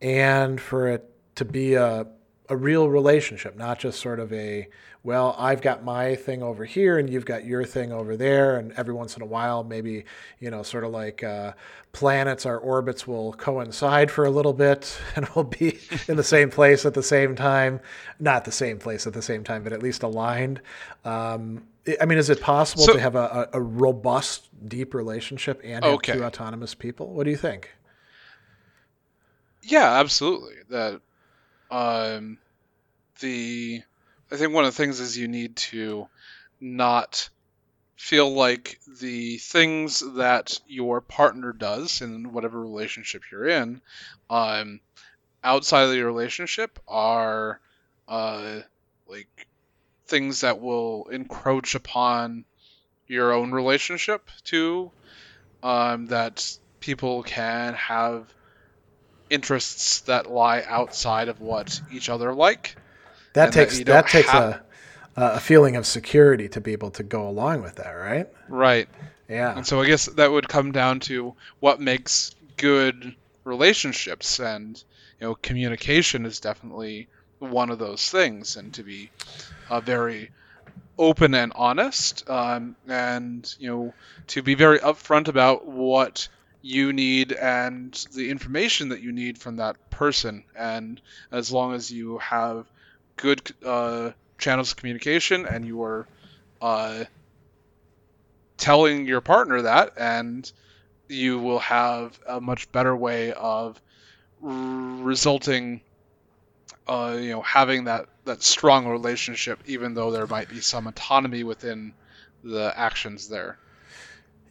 [0.00, 2.06] and for it to be a
[2.48, 4.68] a real relationship, not just sort of a,
[5.04, 8.56] well, I've got my thing over here and you've got your thing over there.
[8.56, 10.04] And every once in a while, maybe,
[10.38, 11.52] you know, sort of like uh,
[11.92, 15.78] planets, our orbits will coincide for a little bit and we'll be
[16.08, 17.80] in the same place at the same time.
[18.18, 20.60] Not the same place at the same time, but at least aligned.
[21.04, 21.64] Um,
[22.00, 26.02] I mean, is it possible so, to have a, a, robust, deep relationship and have
[26.02, 27.12] two autonomous people?
[27.12, 27.70] What do you think?
[29.62, 30.54] Yeah, absolutely.
[30.70, 31.00] That
[31.72, 32.38] um,
[33.20, 33.82] the
[34.30, 36.06] I think one of the things is you need to
[36.60, 37.28] not
[37.96, 43.80] feel like the things that your partner does in whatever relationship you're in,
[44.28, 44.80] um,
[45.42, 47.60] outside of the relationship are
[48.08, 48.60] uh,
[49.06, 49.46] like
[50.06, 52.44] things that will encroach upon
[53.06, 54.90] your own relationship too.
[55.62, 58.26] Um, that people can have
[59.32, 62.76] interests that lie outside of what each other like.
[63.32, 64.42] That takes that, that takes have...
[64.42, 64.62] a
[65.16, 68.28] a feeling of security to be able to go along with that, right?
[68.48, 68.88] Right.
[69.28, 69.56] Yeah.
[69.56, 73.14] And so I guess that would come down to what makes good
[73.44, 74.82] relationships and
[75.20, 77.08] you know communication is definitely
[77.38, 79.10] one of those things and to be
[79.68, 80.30] uh, very
[80.98, 83.94] open and honest um, and you know
[84.28, 86.28] to be very upfront about what
[86.62, 90.44] you need and the information that you need from that person.
[90.56, 91.00] And
[91.30, 92.66] as long as you have
[93.16, 96.06] good uh, channels of communication and you are
[96.60, 97.04] uh,
[98.56, 100.50] telling your partner that, and
[101.08, 103.80] you will have a much better way of
[104.40, 105.80] resulting
[106.88, 111.44] uh, you know having that that strong relationship even though there might be some autonomy
[111.44, 111.92] within
[112.42, 113.58] the actions there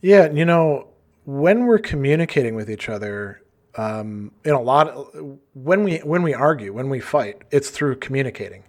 [0.01, 0.88] yeah and you know
[1.26, 3.41] when we're communicating with each other,
[3.76, 7.97] um, in a lot of, when we when we argue, when we fight, it's through
[7.97, 8.63] communicating,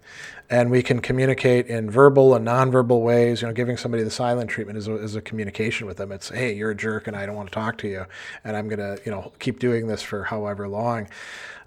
[0.48, 3.42] and we can communicate in verbal and nonverbal ways.
[3.42, 6.12] You know, giving somebody the silent treatment is a, is a communication with them.
[6.12, 8.07] It's hey, you're a jerk, and I don't want to talk to you,
[8.44, 11.09] and I'm gonna you know keep doing this for however long.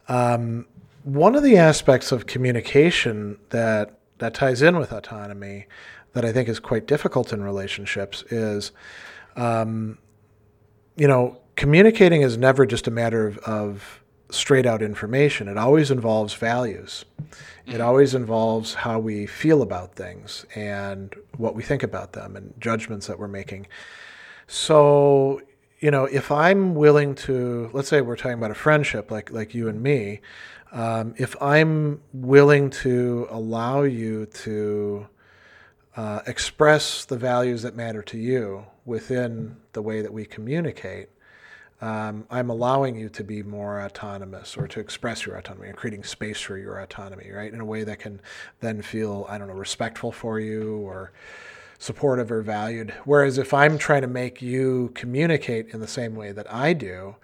[0.07, 0.65] Um,
[1.03, 5.65] one of the aspects of communication that that ties in with autonomy
[6.13, 8.71] that I think is quite difficult in relationships is
[9.35, 9.97] um,
[10.95, 15.47] you know, communicating is never just a matter of, of straight out information.
[15.47, 17.05] It always involves values.
[17.17, 17.81] It mm-hmm.
[17.81, 23.07] always involves how we feel about things and what we think about them and judgments
[23.07, 23.67] that we're making.
[24.47, 25.41] So,
[25.79, 29.53] you know, if I'm willing to, let's say we're talking about a friendship like like
[29.53, 30.21] you and me,
[30.71, 35.07] um, if I'm willing to allow you to
[35.95, 41.09] uh, express the values that matter to you within the way that we communicate,
[41.81, 46.03] um, I'm allowing you to be more autonomous or to express your autonomy and creating
[46.03, 47.51] space for your autonomy, right?
[47.51, 48.21] In a way that can
[48.61, 51.11] then feel, I don't know, respectful for you or
[51.77, 52.91] supportive or valued.
[53.03, 57.17] Whereas if I'm trying to make you communicate in the same way that I do,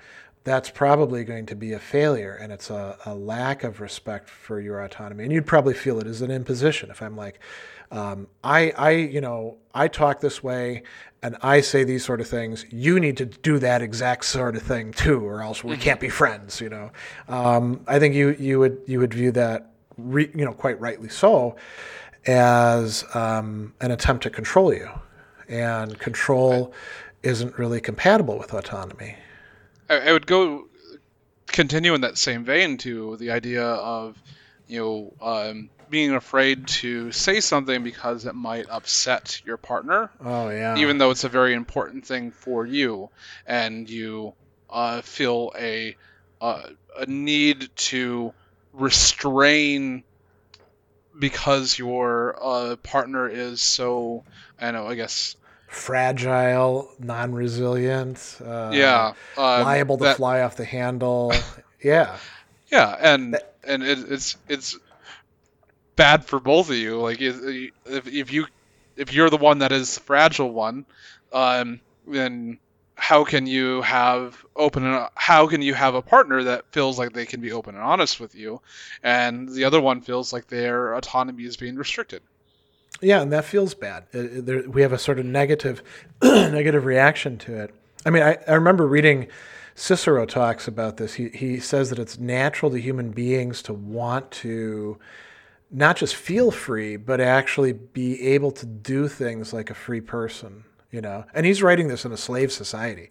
[0.43, 4.59] that's probably going to be a failure and it's a, a lack of respect for
[4.59, 5.23] your autonomy.
[5.23, 7.39] And you'd probably feel it as an imposition if I'm like,
[7.91, 10.83] um, I, I, you know, I talk this way
[11.21, 12.65] and I say these sort of things.
[12.71, 16.07] You need to do that exact sort of thing too, or else we can't be
[16.07, 16.15] mm-hmm.
[16.15, 16.61] friends.
[16.61, 16.91] You know,
[17.27, 21.09] um, I think you you would you would view that, re, you know, quite rightly
[21.09, 21.57] so,
[22.25, 24.89] as um, an attempt to control you,
[25.47, 26.73] and control
[27.23, 29.15] isn't really compatible with autonomy.
[29.89, 30.67] I, I would go
[31.47, 34.17] continue in that same vein to the idea of,
[34.67, 35.13] you know.
[35.21, 40.09] Um, being afraid to say something because it might upset your partner.
[40.23, 40.77] Oh yeah.
[40.77, 43.09] Even though it's a very important thing for you,
[43.45, 44.33] and you
[44.69, 45.95] uh, feel a
[46.39, 46.63] uh,
[46.97, 48.33] a need to
[48.73, 50.03] restrain
[51.19, 54.23] because your uh, partner is so
[54.59, 55.35] I know I guess
[55.67, 58.39] fragile, non-resilient.
[58.43, 61.33] Uh, yeah, um, liable to that, fly off the handle.
[61.83, 62.17] yeah.
[62.71, 64.77] Yeah, and and it, it's it's
[66.01, 66.99] bad for both of you.
[66.99, 67.35] Like if,
[67.85, 68.47] if you
[68.97, 70.85] if you're the one that is fragile one,
[71.31, 72.57] um, then
[72.95, 77.13] how can you have open and how can you have a partner that feels like
[77.13, 78.61] they can be open and honest with you,
[79.03, 82.21] and the other one feels like their autonomy is being restricted.
[82.99, 84.05] Yeah, and that feels bad.
[84.11, 85.83] It, there, we have a sort of negative
[86.23, 87.75] negative reaction to it.
[88.05, 89.27] I mean, I, I remember reading.
[89.73, 91.13] Cicero talks about this.
[91.13, 94.99] He, he says that it's natural to human beings to want to
[95.71, 100.65] not just feel free, but actually be able to do things like a free person,
[100.91, 101.25] you know.
[101.33, 103.09] And he's writing this in a slave society,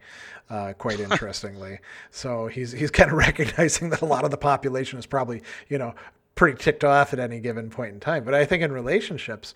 [0.50, 1.78] uh, quite interestingly.
[2.10, 5.78] so he's he's kind of recognizing that a lot of the population is probably, you
[5.78, 5.94] know,
[6.34, 8.24] pretty ticked off at any given point in time.
[8.24, 9.54] But I think in relationships,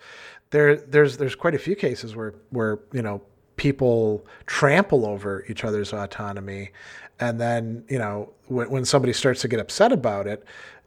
[0.49, 3.21] there there's there's quite a few cases where where you know
[3.57, 6.71] people trample over each other's autonomy,
[7.19, 10.43] and then you know when, when somebody starts to get upset about it,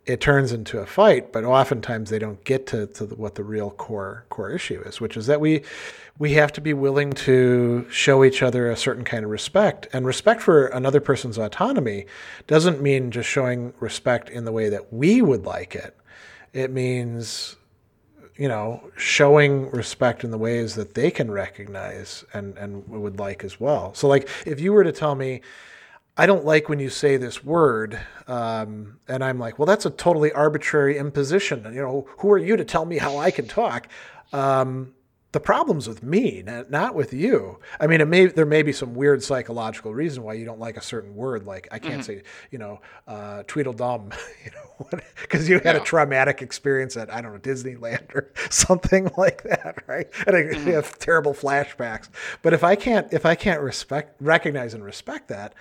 [0.08, 3.70] it turns into a fight, but oftentimes they don't get to, to what the real
[3.70, 5.62] core core issue is, which is that we
[6.18, 9.86] we have to be willing to show each other a certain kind of respect.
[9.92, 12.06] And respect for another person's autonomy
[12.46, 15.94] doesn't mean just showing respect in the way that we would like it.
[16.54, 17.56] It means
[18.36, 23.42] you know, showing respect in the ways that they can recognize and, and would like
[23.42, 23.92] as well.
[23.94, 25.42] So like if you were to tell me,
[26.18, 27.98] I don't like when you say this word.
[28.26, 31.64] Um, and I'm like, well, that's a totally arbitrary imposition.
[31.72, 33.88] You know, who are you to tell me how I can talk?
[34.32, 34.94] Um,
[35.32, 37.60] the problem's with me, not with you.
[37.78, 40.78] I mean, it may there may be some weird psychological reason why you don't like
[40.78, 41.44] a certain word.
[41.44, 42.02] Like I can't mm-hmm.
[42.02, 44.10] say, you know, uh, Tweedledum,
[44.44, 45.82] you know, because you had yeah.
[45.82, 50.08] a traumatic experience at I don't know Disneyland or something like that, right?
[50.26, 50.70] And I mm-hmm.
[50.70, 52.08] have terrible flashbacks.
[52.40, 55.52] But if I can't if I can't respect recognize and respect that,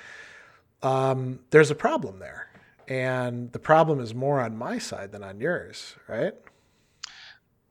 [0.83, 2.49] um, there's a problem there.
[2.87, 6.33] And the problem is more on my side than on yours, right?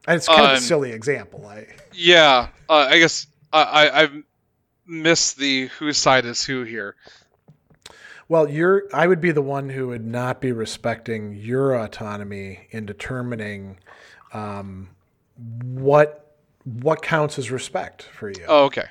[0.07, 1.47] And it's kind um, of a um, silly example.
[1.47, 4.23] I yeah, uh, I guess I, I've
[4.87, 6.97] missed the whose side is who here.
[8.29, 12.87] Well, you're I would be the one who would not be respecting your autonomy in
[12.87, 13.79] determining
[14.33, 14.91] um,
[15.63, 18.45] what what counts as respect for you.
[18.47, 18.87] Oh, okay.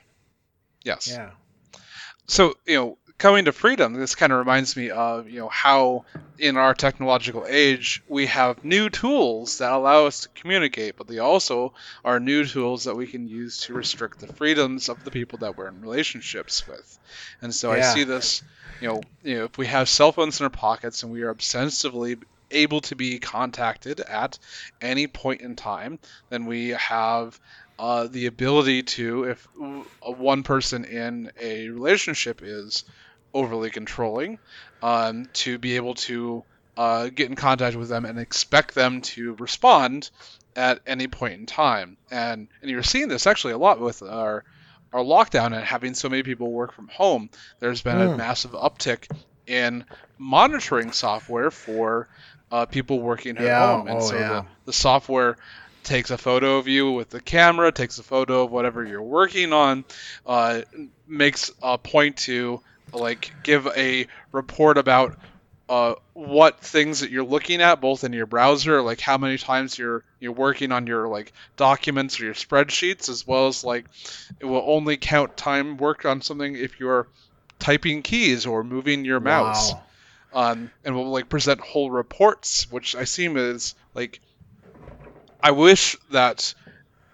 [0.83, 1.07] Yes.
[1.09, 1.31] Yeah.
[2.27, 6.05] So you know, coming to freedom, this kind of reminds me of you know how
[6.37, 11.19] in our technological age we have new tools that allow us to communicate, but they
[11.19, 15.39] also are new tools that we can use to restrict the freedoms of the people
[15.39, 16.99] that we're in relationships with.
[17.41, 17.77] And so yeah.
[17.77, 18.43] I see this,
[18.81, 21.33] you know, you know, if we have cell phones in our pockets and we are
[21.33, 24.37] obsessively able to be contacted at
[24.81, 25.99] any point in time,
[26.29, 27.39] then we have
[27.77, 29.47] uh, the ability to, if
[30.01, 32.85] one person in a relationship is
[33.35, 34.39] overly controlling,
[34.81, 36.43] um, to be able to
[36.77, 40.09] uh, get in contact with them and expect them to respond
[40.55, 41.97] at any point in time.
[42.09, 44.43] And and you're seeing this actually a lot with our
[44.93, 47.29] our lockdown and having so many people work from home.
[47.59, 48.07] There's been mm.
[48.07, 48.17] a hmm.
[48.17, 49.11] massive uptick
[49.45, 49.83] in
[50.17, 52.07] monitoring software for
[52.51, 53.67] uh, people working at yeah.
[53.67, 54.29] home, and oh, so yeah.
[54.29, 55.37] the, the software
[55.83, 59.53] takes a photo of you with the camera, takes a photo of whatever you're working
[59.53, 59.85] on,
[60.25, 60.61] uh,
[61.07, 62.61] makes a point to
[62.93, 65.17] like give a report about
[65.67, 69.77] uh, what things that you're looking at, both in your browser, like how many times
[69.77, 73.85] you're you're working on your like documents or your spreadsheets, as well as like
[74.39, 77.07] it will only count time worked on something if you're
[77.57, 79.73] typing keys or moving your mouse.
[79.73, 79.81] Wow.
[80.33, 84.19] Um, and will like present whole reports, which I seem is like
[85.41, 86.53] I wish that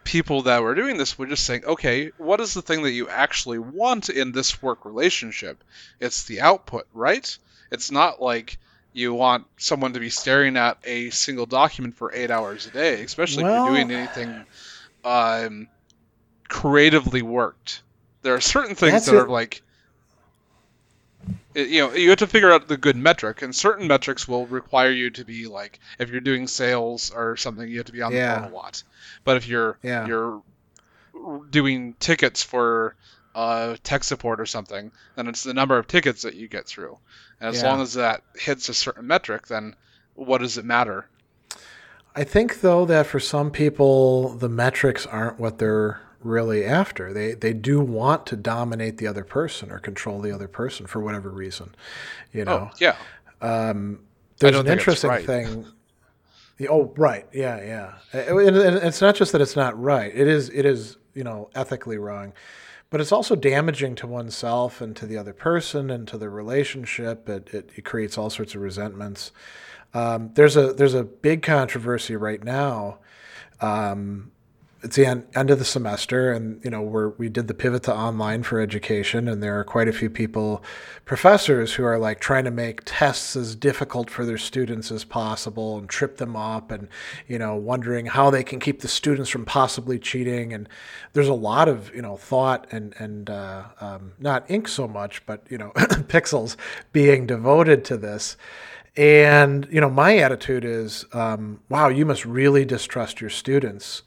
[0.04, 3.10] people that were doing this were just saying, okay, what is the thing that you
[3.10, 5.64] actually want in this work relationship?
[5.99, 7.38] It's the output, right?
[7.72, 8.58] It's not like
[8.93, 13.04] you want someone to be staring at a single document for eight hours a day,
[13.04, 14.45] especially well, if you're doing anything
[15.04, 15.68] um,
[16.47, 17.82] creatively worked.
[18.22, 19.20] There are certain things that it.
[19.20, 19.62] are like
[21.56, 24.92] you know you have to figure out the good metric and certain metrics will require
[24.92, 28.12] you to be like if you're doing sales or something you have to be on
[28.12, 28.36] yeah.
[28.36, 28.84] the phone a lot
[29.24, 30.06] but if you're yeah.
[30.08, 30.42] you're
[31.50, 32.96] doing tickets for
[33.34, 36.98] uh, tech support or something then it's the number of tickets that you get through
[37.40, 37.70] and as yeah.
[37.70, 39.76] long as that hits a certain metric then
[40.16, 41.08] what does it matter
[42.16, 47.13] i think though that for some people the metrics aren't what they're really after.
[47.13, 50.99] They they do want to dominate the other person or control the other person for
[50.99, 51.76] whatever reason.
[52.32, 52.69] You know.
[52.72, 52.95] Oh, yeah.
[53.41, 53.99] Um,
[54.38, 55.26] there's an interesting right.
[55.26, 55.65] thing.
[56.69, 57.28] Oh, right.
[57.34, 57.93] Yeah, yeah.
[58.13, 60.11] And it's not just that it's not right.
[60.13, 60.49] It is.
[60.49, 60.97] It is.
[61.13, 62.32] You know, ethically wrong,
[62.89, 67.28] but it's also damaging to oneself and to the other person and to the relationship.
[67.28, 69.34] It it, it creates all sorts of resentments.
[69.93, 72.99] Um, there's a there's a big controversy right now
[73.61, 74.32] um,
[74.84, 77.84] it's the end, end of the semester and you know we're we did the pivot
[77.84, 80.64] to online for education and there are quite a few people
[81.06, 85.78] professors who are like trying to make tests as difficult for their students as possible
[85.78, 86.88] and trip them up and
[87.28, 90.54] you know wondering how they can keep the students from possibly cheating.
[90.54, 90.68] And
[91.14, 95.26] there's a lot of you know thought and and uh, um, not ink so much
[95.26, 96.56] but you know pixels
[96.92, 98.38] being devoted to this.
[98.98, 104.04] And you know my attitude is um, wow you must really distrust your students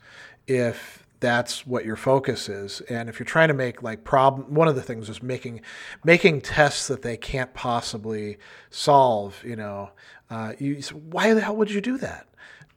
[0.47, 2.83] if that's what your focus is.
[2.83, 5.63] And if you're trying to make like problem, one of the things is making
[6.05, 8.37] making tests that they can't possibly
[8.69, 9.43] solve.
[9.45, 9.91] You know,
[10.29, 12.29] uh, you why the hell would you do that?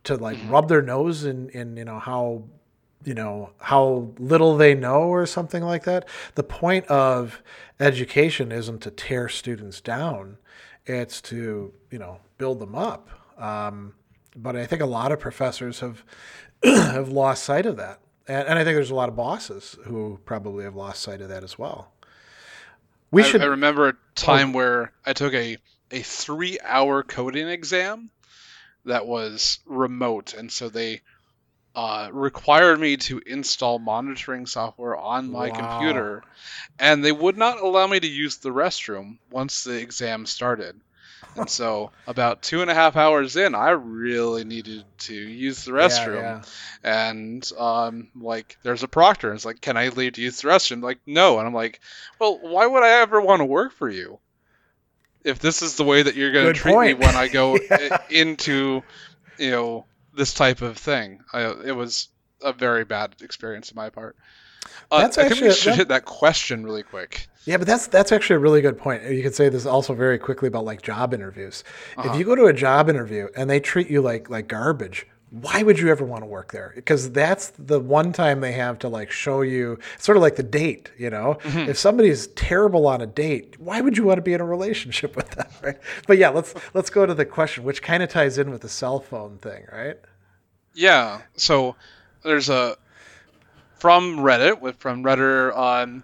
[0.06, 0.50] To like mm-hmm.
[0.50, 2.46] rub their nose in in you know how
[3.04, 6.08] you know how little they know or something like that.
[6.36, 7.42] The point of
[7.82, 10.38] education isn't to tear students down;
[10.86, 13.10] it's to you know build them up.
[13.38, 13.94] Um,
[14.38, 16.04] but I think a lot of professors have
[16.64, 18.00] have lost sight of that.
[18.28, 21.30] And, and, I think there's a lot of bosses who probably have lost sight of
[21.30, 21.92] that as well.
[23.10, 23.42] We I, should.
[23.42, 24.58] I remember a time oh.
[24.58, 25.58] where I took a
[25.92, 28.10] a three hour coding exam
[28.86, 31.02] that was remote, and so they
[31.76, 35.56] uh, required me to install monitoring software on my wow.
[35.56, 36.24] computer,
[36.80, 40.80] and they would not allow me to use the restroom once the exam started
[41.38, 45.72] and so about two and a half hours in, I really needed to use the
[45.72, 46.22] restroom.
[46.22, 46.42] Yeah,
[46.84, 47.14] yeah.
[47.14, 49.30] And um, like, there's a proctor.
[49.30, 50.82] And it's like, can I leave to use the restroom?
[50.82, 51.40] Like, no.
[51.40, 51.80] And I'm like,
[52.20, 54.20] well, why would I ever want to work for you?
[55.24, 57.00] If this is the way that you're going to treat point.
[57.00, 57.98] me when I go yeah.
[58.10, 58.84] into,
[59.38, 62.08] you know, this type of thing, I, it was
[62.42, 64.16] a very bad experience on my part.
[64.90, 65.78] Uh, That's I think we should that...
[65.78, 67.28] hit that question really quick.
[67.46, 69.04] Yeah, but that's that's actually a really good point.
[69.04, 71.64] You could say this also very quickly about like job interviews.
[71.96, 72.10] Uh-huh.
[72.10, 75.64] If you go to a job interview and they treat you like like garbage, why
[75.64, 76.74] would you ever want to work there?
[76.76, 80.44] Because that's the one time they have to like show you sort of like the
[80.44, 81.38] date, you know?
[81.44, 81.70] Mm-hmm.
[81.70, 85.16] If somebody's terrible on a date, why would you want to be in a relationship
[85.18, 85.78] with them, right?
[86.06, 88.70] But yeah, let's let's go to the question which kind of ties in with the
[88.70, 89.98] cell phone thing, right?
[90.74, 91.22] Yeah.
[91.36, 91.76] So
[92.24, 92.78] there's a
[93.80, 96.04] from Reddit with from Reddit on um,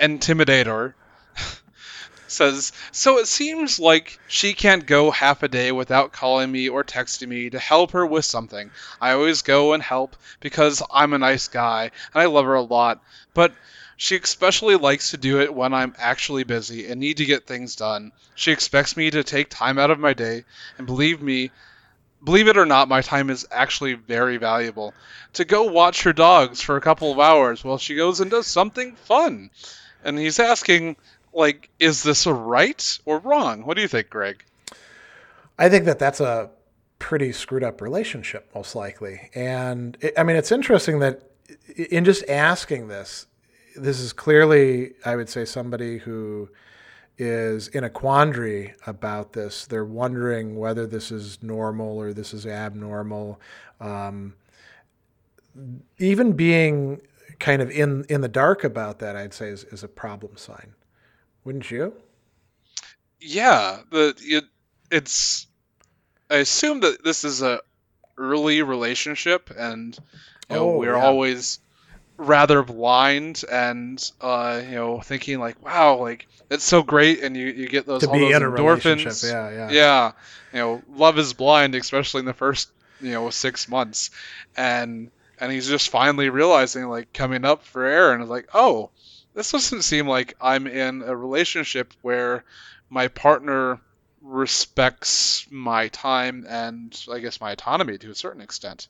[0.00, 0.94] Intimidator
[2.28, 6.84] says, So it seems like she can't go half a day without calling me or
[6.84, 8.70] texting me to help her with something.
[9.00, 12.62] I always go and help because I'm a nice guy and I love her a
[12.62, 13.02] lot,
[13.34, 13.52] but
[13.96, 17.76] she especially likes to do it when I'm actually busy and need to get things
[17.76, 18.12] done.
[18.34, 20.44] She expects me to take time out of my day,
[20.78, 21.52] and believe me,
[22.24, 24.94] believe it or not, my time is actually very valuable.
[25.34, 28.46] To go watch her dogs for a couple of hours while she goes and does
[28.46, 29.50] something fun
[30.04, 30.96] and he's asking,
[31.32, 33.64] like, is this a right or wrong?
[33.64, 34.44] What do you think, Greg?
[35.58, 36.50] I think that that's a
[36.98, 39.30] pretty screwed up relationship, most likely.
[39.34, 41.22] And it, I mean, it's interesting that
[41.76, 43.26] in just asking this,
[43.76, 46.48] this is clearly, I would say, somebody who
[47.16, 49.66] is in a quandary about this.
[49.66, 53.40] They're wondering whether this is normal or this is abnormal.
[53.80, 54.34] Um,
[55.98, 57.00] even being
[57.38, 60.74] kind of in in the dark about that, I'd say is, is a problem sign.
[61.44, 61.94] Wouldn't you?
[63.20, 64.44] Yeah, the it,
[64.90, 65.46] it's.
[66.30, 67.60] I assume that this is a
[68.18, 69.96] early relationship, and
[70.48, 71.04] you know, oh, we're yeah.
[71.04, 71.60] always
[72.16, 77.46] rather blind and uh, you know thinking like, wow, like it's so great, and you,
[77.46, 79.30] you get those to all those endorphins.
[79.30, 80.12] Yeah, yeah, yeah.
[80.52, 84.10] You know, love is blind, especially in the first you know six months,
[84.56, 88.90] and and he's just finally realizing like coming up for air and like oh
[89.34, 92.44] this doesn't seem like i'm in a relationship where
[92.88, 93.80] my partner
[94.22, 98.88] respects my time and i guess my autonomy to a certain extent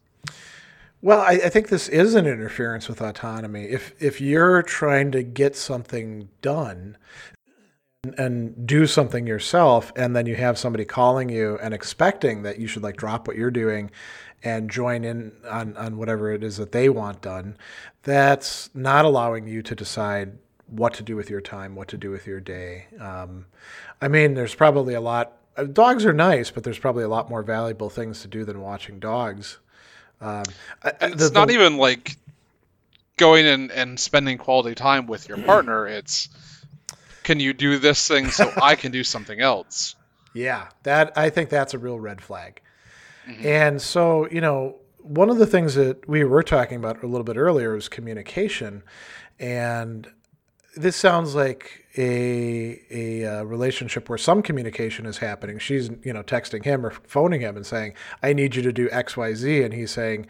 [1.04, 5.22] well I, I think this is an interference with autonomy if if you're trying to
[5.22, 6.96] get something done
[8.18, 12.66] and do something yourself and then you have somebody calling you and expecting that you
[12.66, 13.90] should like drop what you're doing
[14.44, 17.56] and join in on, on whatever it is that they want done,
[18.02, 22.10] that's not allowing you to decide what to do with your time, what to do
[22.10, 22.86] with your day.
[23.00, 23.46] Um,
[24.02, 25.38] I mean, there's probably a lot.
[25.56, 28.60] Uh, dogs are nice, but there's probably a lot more valuable things to do than
[28.60, 29.58] watching dogs.
[30.24, 30.44] Um,
[31.00, 32.16] it's the, not the, even like
[33.16, 35.86] going and, and spending quality time with your partner.
[35.86, 36.28] It's
[37.22, 39.96] can you do this thing so I can do something else?
[40.36, 42.60] Yeah, that I think that's a real red flag.
[43.24, 43.46] Mm-hmm.
[43.46, 47.22] And so, you know, one of the things that we were talking about a little
[47.22, 48.82] bit earlier was communication.
[49.38, 50.08] And
[50.76, 55.58] this sounds like a a uh, relationship where some communication is happening.
[55.58, 58.88] She's you know texting him or phoning him and saying, "I need you to do
[58.90, 60.26] X, Y, Z," and he's saying,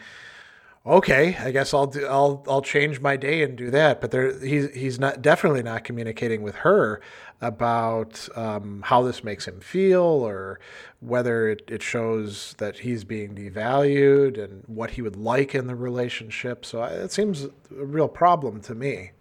[0.87, 4.39] "Okay, I guess I'll do, I'll I'll change my day and do that." But there,
[4.39, 7.01] he's he's not definitely not communicating with her
[7.41, 10.61] about um, how this makes him feel or
[11.01, 15.75] whether it, it shows that he's being devalued and what he would like in the
[15.75, 16.65] relationship.
[16.65, 19.13] So it seems a real problem to me.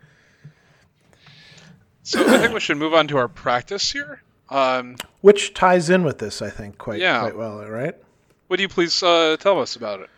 [2.04, 4.22] So I think we should move on to our practice here.
[4.50, 7.22] Um, Which ties in with this, I think, quite, yeah.
[7.22, 7.96] quite well, right?
[8.50, 10.10] Would you please uh, tell us about it?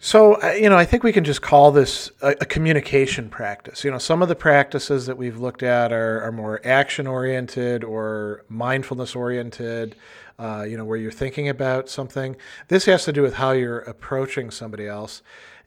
[0.00, 3.82] So, you know, I think we can just call this a, a, communication practice.
[3.82, 7.82] You know, some of the practices that we've looked at are, are more action oriented
[7.82, 9.96] or mindfulness oriented,
[10.38, 12.36] uh, you know, where you're thinking about something.
[12.68, 15.22] This has to do with how you're approaching somebody else.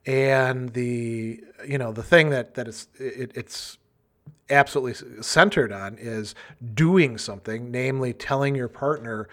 [0.05, 3.77] And the, you know, the thing that, that is, it, it's
[4.51, 6.35] absolutely centered on is
[6.73, 9.27] doing something, namely telling your partner,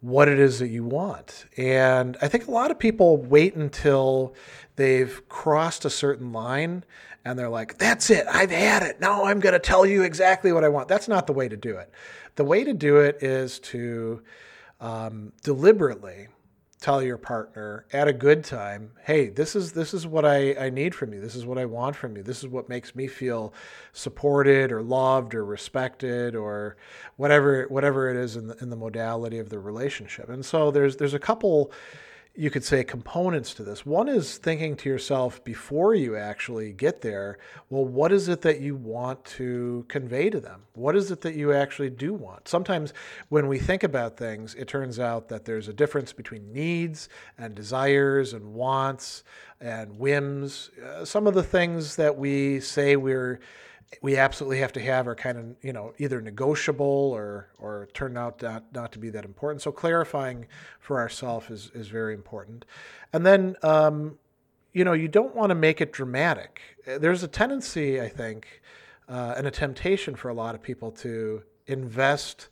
[0.00, 1.46] what it is that you want.
[1.56, 4.34] And I think a lot of people wait until
[4.76, 6.84] they've crossed a certain line
[7.24, 9.00] and they're like, that's it, I've had it.
[9.00, 10.88] Now I'm going to tell you exactly what I want.
[10.88, 11.90] That's not the way to do it.
[12.36, 14.22] The way to do it is to
[14.80, 16.28] um, deliberately
[16.80, 20.70] tell your partner at a good time, hey, this is this is what I, I
[20.70, 21.20] need from you.
[21.20, 22.22] This is what I want from you.
[22.22, 23.52] This is what makes me feel
[23.92, 26.76] supported or loved or respected or
[27.16, 30.28] whatever whatever it is in the in the modality of the relationship.
[30.28, 31.72] And so there's there's a couple
[32.38, 33.84] you could say components to this.
[33.84, 37.36] One is thinking to yourself before you actually get there,
[37.68, 40.62] well, what is it that you want to convey to them?
[40.74, 42.46] What is it that you actually do want?
[42.46, 42.94] Sometimes
[43.28, 47.56] when we think about things, it turns out that there's a difference between needs and
[47.56, 49.24] desires and wants
[49.60, 50.70] and whims.
[50.80, 53.40] Uh, some of the things that we say we're
[54.02, 58.16] we absolutely have to have are kind of you know either negotiable or or turn
[58.16, 59.62] out not, not to be that important.
[59.62, 60.46] So clarifying
[60.80, 62.64] for ourselves is is very important,
[63.12, 64.18] and then um,
[64.72, 66.60] you know you don't want to make it dramatic.
[66.86, 68.62] There's a tendency, I think,
[69.08, 72.48] uh, and a temptation for a lot of people to invest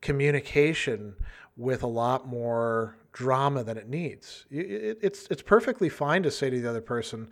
[0.00, 1.14] communication
[1.56, 4.44] with a lot more drama than it needs.
[4.50, 7.30] It, it's it's perfectly fine to say to the other person,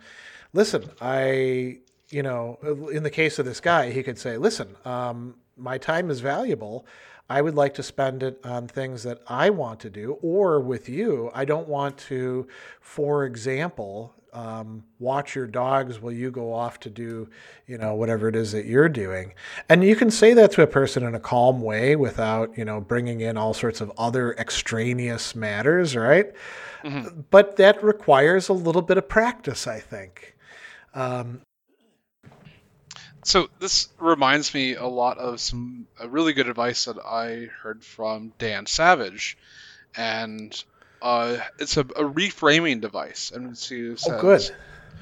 [0.53, 1.79] "Listen, I
[2.13, 2.59] you know,
[2.93, 6.85] in the case of this guy, he could say, listen, um, my time is valuable.
[7.29, 10.87] I would like to spend it on things that I want to do, or with
[10.87, 11.31] you.
[11.33, 12.47] I don't want to,
[12.81, 17.29] for example, um, watch your dogs while you go off to do,
[17.65, 19.33] you know, whatever it is that you're doing.
[19.69, 22.81] And you can say that to a person in a calm way without, you know,
[22.81, 26.31] bringing in all sorts of other extraneous matters, right?
[26.83, 27.21] Mm-hmm.
[27.29, 30.35] But that requires a little bit of practice, I think.
[30.93, 31.41] Um,
[33.23, 38.33] so this reminds me a lot of some really good advice that I heard from
[38.37, 39.37] Dan Savage,
[39.95, 40.63] and
[41.01, 43.31] uh, it's a, a, reframing device.
[43.31, 44.49] And she says, oh, good.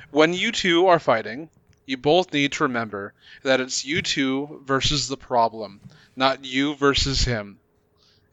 [0.10, 1.50] When you two are fighting,
[1.86, 3.14] you both need to remember
[3.44, 5.80] that it's you two versus the problem,
[6.16, 7.60] not you versus him.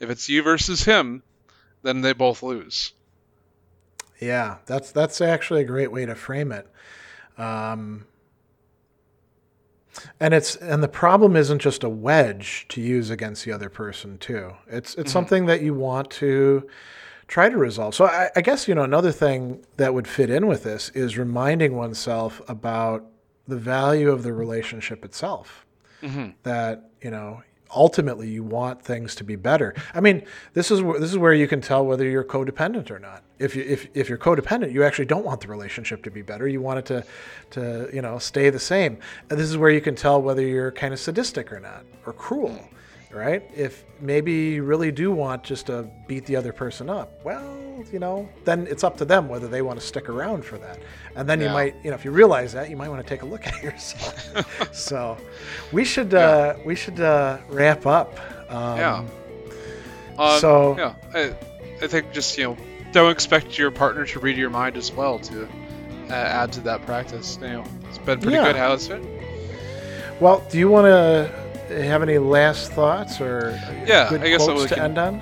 [0.00, 1.22] If it's you versus him,
[1.82, 2.92] then they both lose.
[4.20, 6.66] Yeah, that's that's actually a great way to frame it.
[7.36, 8.06] Um,
[10.20, 14.18] and it's and the problem isn't just a wedge to use against the other person
[14.18, 14.52] too.
[14.66, 15.12] It's it's mm-hmm.
[15.12, 16.68] something that you want to
[17.26, 17.94] try to resolve.
[17.94, 21.18] So I, I, guess you know another thing that would fit in with this is
[21.18, 23.04] reminding oneself about
[23.46, 25.66] the value of the relationship itself.
[26.02, 26.30] Mm-hmm.
[26.42, 27.42] That you know
[27.74, 29.74] ultimately you want things to be better.
[29.94, 32.98] I mean, this is where this is where you can tell whether you're codependent or
[32.98, 33.22] not.
[33.38, 36.48] If you if, if you're codependent, you actually don't want the relationship to be better.
[36.48, 37.04] You want it to
[37.50, 38.98] to you know stay the same.
[39.30, 42.12] And this is where you can tell whether you're kind of sadistic or not or
[42.12, 42.58] cruel
[43.10, 43.42] right?
[43.54, 47.98] If maybe you really do want just to beat the other person up, well, you
[47.98, 50.78] know, then it's up to them whether they want to stick around for that.
[51.14, 51.46] And then yeah.
[51.46, 53.46] you might, you know, if you realize that, you might want to take a look
[53.46, 54.74] at yourself.
[54.74, 55.16] so,
[55.72, 56.18] we should yeah.
[56.18, 58.18] uh, we should uh, wrap up.
[58.50, 59.04] Um, yeah.
[60.18, 61.34] Uh, so yeah, I,
[61.82, 62.56] I think just you know
[62.92, 66.84] don't expect your partner to read your mind as well to uh, add to that
[66.84, 67.38] practice.
[67.40, 68.44] You know, it's been pretty yeah.
[68.44, 68.56] good.
[68.56, 69.02] How is it?
[70.20, 74.68] Well, do you want to have any last thoughts or yeah, good I guess quotes
[74.68, 75.20] to can, end on?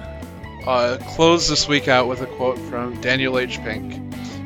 [0.67, 3.59] Uh, close this week out with a quote from Daniel H.
[3.63, 4.01] Pink: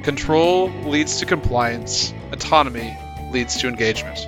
[0.05, 2.13] "Control leads to compliance.
[2.33, 2.97] Autonomy
[3.33, 4.27] leads to engagement."